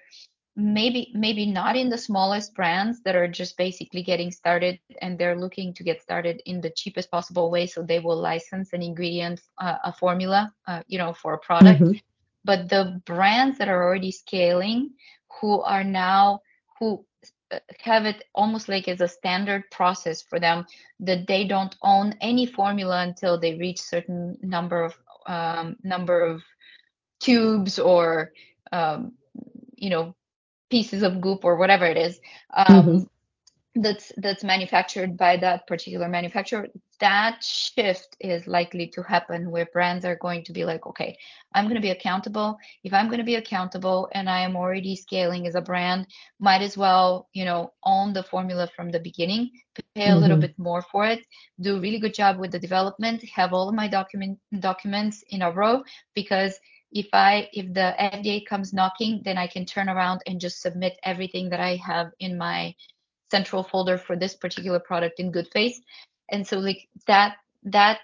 maybe 0.57 1.11
maybe 1.13 1.45
not 1.45 1.75
in 1.75 1.87
the 1.87 1.97
smallest 1.97 2.55
brands 2.55 2.99
that 3.03 3.15
are 3.15 3.27
just 3.27 3.55
basically 3.57 4.01
getting 4.01 4.31
started 4.31 4.79
and 5.03 5.17
they're 5.17 5.39
looking 5.39 5.71
to 5.71 5.83
get 5.83 6.01
started 6.01 6.41
in 6.47 6.59
the 6.59 6.71
cheapest 6.71 7.11
possible 7.11 7.51
way 7.51 7.67
so 7.67 7.83
they 7.83 7.99
will 7.99 8.19
license 8.19 8.73
an 8.73 8.81
ingredient 8.81 9.39
uh, 9.59 9.75
a 9.83 9.93
formula 9.93 10.51
uh, 10.65 10.81
you 10.87 10.97
know 10.97 11.13
for 11.13 11.35
a 11.35 11.37
product 11.37 11.79
mm-hmm. 11.79 11.97
but 12.43 12.67
the 12.69 12.99
brands 13.05 13.59
that 13.59 13.69
are 13.69 13.83
already 13.83 14.11
scaling 14.11 14.89
who 15.39 15.61
are 15.61 15.83
now 15.83 16.39
who 16.79 17.05
uh, 17.51 17.59
have 17.79 18.07
it 18.07 18.23
almost 18.33 18.67
like 18.67 18.87
as 18.87 18.99
a 18.99 19.07
standard 19.07 19.63
process 19.69 20.23
for 20.23 20.39
them 20.39 20.65
that 20.99 21.27
they 21.27 21.45
don't 21.45 21.75
own 21.83 22.15
any 22.19 22.47
formula 22.47 23.03
until 23.03 23.39
they 23.39 23.53
reach 23.57 23.79
certain 23.79 24.35
number 24.41 24.83
of 24.83 24.97
um, 25.27 25.75
number 25.83 26.19
of 26.19 26.41
tubes 27.19 27.77
or 27.77 28.31
um, 28.71 29.11
you 29.75 29.91
know 29.91 30.15
pieces 30.69 31.03
of 31.03 31.21
goop 31.21 31.43
or 31.43 31.55
whatever 31.55 31.85
it 31.85 31.97
is 31.97 32.19
um, 32.55 32.65
mm-hmm. 32.67 33.81
that's 33.81 34.11
that's 34.17 34.43
manufactured 34.43 35.17
by 35.17 35.37
that 35.37 35.67
particular 35.67 36.07
manufacturer 36.07 36.67
that 36.99 37.43
shift 37.43 38.17
is 38.19 38.47
likely 38.47 38.87
to 38.87 39.03
happen 39.03 39.51
where 39.51 39.67
brands 39.71 40.03
are 40.03 40.15
going 40.15 40.43
to 40.43 40.51
be 40.51 40.65
like 40.65 40.85
okay 40.85 41.17
i'm 41.53 41.65
going 41.65 41.75
to 41.75 41.81
be 41.81 41.91
accountable 41.91 42.57
if 42.83 42.93
i'm 42.93 43.07
going 43.07 43.19
to 43.19 43.23
be 43.23 43.35
accountable 43.35 44.09
and 44.13 44.29
i 44.29 44.39
am 44.41 44.55
already 44.55 44.95
scaling 44.95 45.47
as 45.47 45.55
a 45.55 45.61
brand 45.61 46.07
might 46.39 46.61
as 46.61 46.77
well 46.77 47.29
you 47.33 47.45
know 47.45 47.71
own 47.83 48.13
the 48.13 48.23
formula 48.23 48.67
from 48.75 48.89
the 48.89 48.99
beginning 48.99 49.49
pay 49.75 49.83
a 50.05 50.09
mm-hmm. 50.09 50.21
little 50.21 50.37
bit 50.37 50.57
more 50.57 50.81
for 50.81 51.05
it 51.05 51.19
do 51.61 51.77
a 51.77 51.79
really 51.79 51.99
good 51.99 52.13
job 52.13 52.39
with 52.39 52.51
the 52.51 52.59
development 52.59 53.23
have 53.23 53.53
all 53.53 53.69
of 53.69 53.75
my 53.75 53.87
document 53.87 54.39
documents 54.59 55.23
in 55.29 55.43
a 55.43 55.51
row 55.51 55.83
because 56.15 56.59
if 56.97 57.07
i 57.13 57.47
if 57.53 57.73
the 57.73 57.95
fda 58.13 58.45
comes 58.45 58.73
knocking 58.73 59.21
then 59.23 59.37
i 59.37 59.47
can 59.47 59.65
turn 59.65 59.89
around 59.89 60.21
and 60.27 60.39
just 60.39 60.61
submit 60.61 60.99
everything 61.03 61.49
that 61.49 61.59
i 61.59 61.75
have 61.75 62.11
in 62.19 62.37
my 62.37 62.73
central 63.31 63.63
folder 63.63 63.97
for 63.97 64.15
this 64.15 64.35
particular 64.35 64.79
product 64.79 65.19
in 65.19 65.31
good 65.31 65.47
faith. 65.51 65.79
And 66.29 66.45
so 66.45 66.59
like 66.59 66.87
that 67.07 67.37
that 67.63 67.99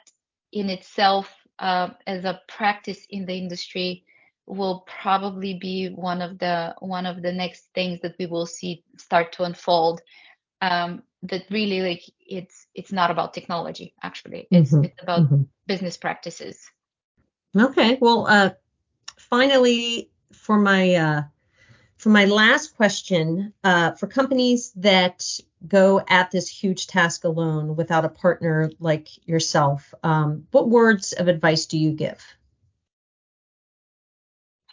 in 0.52 0.70
itself 0.70 1.34
uh, 1.60 1.90
as 2.08 2.26
a 2.26 2.42
practice 2.48 3.06
in 3.10 3.26
the 3.26 3.36
industry 3.36 4.04
will 4.46 4.86
probably 5.02 5.58
be 5.60 5.88
one 5.88 6.22
of 6.22 6.38
the 6.40 6.76
one 6.80 7.06
of 7.06 7.22
the 7.22 7.32
next 7.32 7.70
things 7.74 8.00
that 8.02 8.16
we 8.20 8.26
will 8.26 8.46
see 8.46 8.84
start 8.98 9.34
to 9.34 9.44
unfold. 9.44 10.02
Um, 10.62 11.04
that 11.24 11.44
really 11.50 11.82
like 11.82 12.04
it's 12.20 12.68
it's 12.74 12.92
not 12.92 13.12
about 13.12 13.34
technology 13.34 13.94
actually. 14.04 14.48
It's 14.52 14.72
mm-hmm. 14.72 14.86
it's 14.86 15.02
about 15.02 15.22
mm-hmm. 15.22 15.44
business 15.68 15.98
practices. 15.98 16.60
Okay. 17.58 17.98
Well 18.00 18.28
uh 18.28 18.52
finally, 19.34 20.12
for 20.32 20.60
my 20.60 20.94
uh, 20.94 21.24
for 21.98 22.10
my 22.10 22.26
last 22.26 22.76
question, 22.76 23.52
uh, 23.64 23.92
for 23.94 24.06
companies 24.06 24.72
that 24.76 25.40
go 25.68 26.00
at 26.08 26.30
this 26.30 26.48
huge 26.48 26.86
task 26.86 27.24
alone 27.24 27.76
without 27.76 28.06
a 28.06 28.10
partner 28.10 28.70
like 28.80 29.08
yourself, 29.28 29.92
um, 30.04 30.46
what 30.52 30.70
words 30.70 31.14
of 31.14 31.28
advice 31.28 31.66
do 31.66 31.78
you 31.78 31.92
give? 31.92 32.22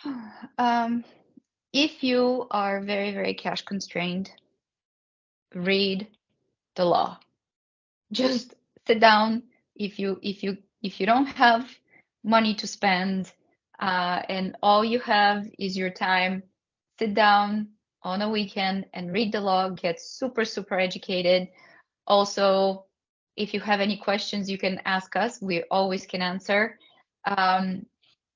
Um, 0.59 1.05
if 1.73 2.05
you 2.05 2.47
are 2.51 2.83
very 2.83 3.13
very 3.15 3.33
cash 3.33 3.63
constrained, 3.63 4.31
read 5.55 6.07
the 6.75 6.85
law. 6.85 7.19
Just 8.13 8.55
sit 8.87 9.01
down. 9.01 9.45
If 9.75 9.99
you 9.99 10.19
if 10.23 10.43
you 10.43 10.59
if 10.83 11.01
you 11.01 11.07
don't 11.07 11.33
have 11.45 11.65
money 12.23 12.55
to 12.57 12.67
spend 12.67 13.33
uh, 13.81 14.23
and 14.29 14.57
all 14.63 14.85
you 14.85 15.01
have 15.01 15.47
is 15.59 15.77
your 15.77 15.91
time. 15.91 16.43
Sit 16.99 17.15
down 17.15 17.69
on 18.03 18.23
a 18.23 18.29
weekend 18.29 18.87
and 18.93 19.13
read 19.13 19.33
the 19.33 19.41
law, 19.41 19.71
get 19.71 20.01
super, 20.01 20.45
super 20.45 20.79
educated. 20.79 21.49
Also, 22.07 22.85
if 23.37 23.55
you 23.55 23.61
have 23.61 23.81
any 23.81 23.97
questions, 23.97 24.51
you 24.51 24.59
can 24.59 24.81
ask 24.85 25.17
us. 25.17 25.41
We 25.41 25.63
always 25.71 26.07
can 26.07 26.21
answer. 26.21 26.79
Um, 27.25 27.87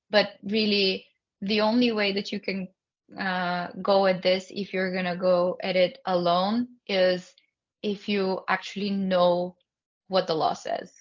but 0.09 0.29
really, 0.43 1.05
the 1.41 1.61
only 1.61 1.91
way 1.91 2.13
that 2.13 2.31
you 2.31 2.39
can 2.39 2.67
uh, 3.19 3.67
go 3.81 4.07
at 4.07 4.23
this, 4.23 4.47
if 4.49 4.73
you're 4.73 4.91
going 4.91 5.05
to 5.05 5.15
go 5.15 5.57
at 5.61 5.75
it 5.75 5.99
alone, 6.05 6.67
is 6.87 7.31
if 7.83 8.09
you 8.09 8.39
actually 8.47 8.89
know 8.89 9.55
what 10.07 10.25
the 10.25 10.33
law 10.33 10.53
says. 10.53 10.91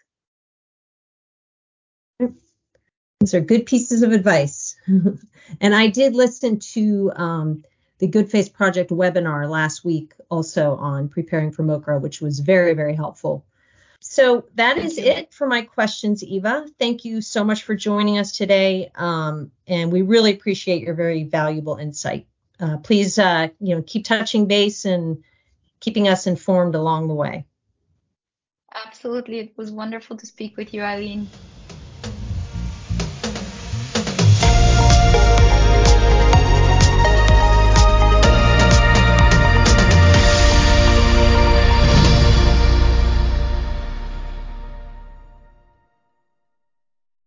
Those 3.25 3.33
are 3.33 3.41
good 3.41 3.65
pieces 3.65 4.03
of 4.03 4.13
advice. 4.13 4.77
and 4.87 5.75
I 5.75 5.87
did 5.87 6.15
listen 6.15 6.59
to 6.59 7.11
um, 7.17 7.65
the 7.97 8.07
Good 8.07 8.31
Face 8.31 8.51
Project 8.51 8.91
webinar 8.91 9.49
last 9.49 9.83
week 9.83 10.13
also 10.29 10.77
on 10.77 11.09
preparing 11.09 11.51
for 11.51 11.63
MOCRA, 11.63 12.03
which 12.03 12.21
was 12.21 12.41
very, 12.41 12.75
very 12.75 12.95
helpful. 12.95 13.47
So 14.01 14.45
that 14.57 14.77
is 14.77 14.99
it 14.99 15.33
for 15.33 15.47
my 15.47 15.63
questions, 15.63 16.23
Iva. 16.23 16.67
Thank 16.79 17.07
you 17.07 17.23
so 17.23 17.45
much 17.45 17.63
for 17.63 17.75
joining 17.75 18.19
us 18.19 18.37
today. 18.37 18.91
Um, 18.95 19.53
and 19.67 19.91
we 19.91 20.03
really 20.03 20.35
appreciate 20.35 20.83
your 20.83 20.93
very 20.93 21.25
valuable 21.25 21.77
insight. 21.77 22.27
Uh, 22.61 22.77
please, 22.77 23.19
uh, 23.19 23.49
you 23.59 23.75
know, 23.75 23.83
keep 23.87 24.05
touching 24.05 24.49
base 24.49 24.85
and 24.85 25.25
keeping 25.81 26.09
us 26.09 26.27
informed 26.27 26.75
along 26.75 27.09
the 27.09 27.15
way. 27.15 27.47
Absolutely. 28.75 29.39
It 29.39 29.55
was 29.57 29.71
wonderful 29.71 30.19
to 30.19 30.27
speak 30.27 30.59
with 30.59 30.75
you, 30.75 30.83
Eileen. 30.83 31.27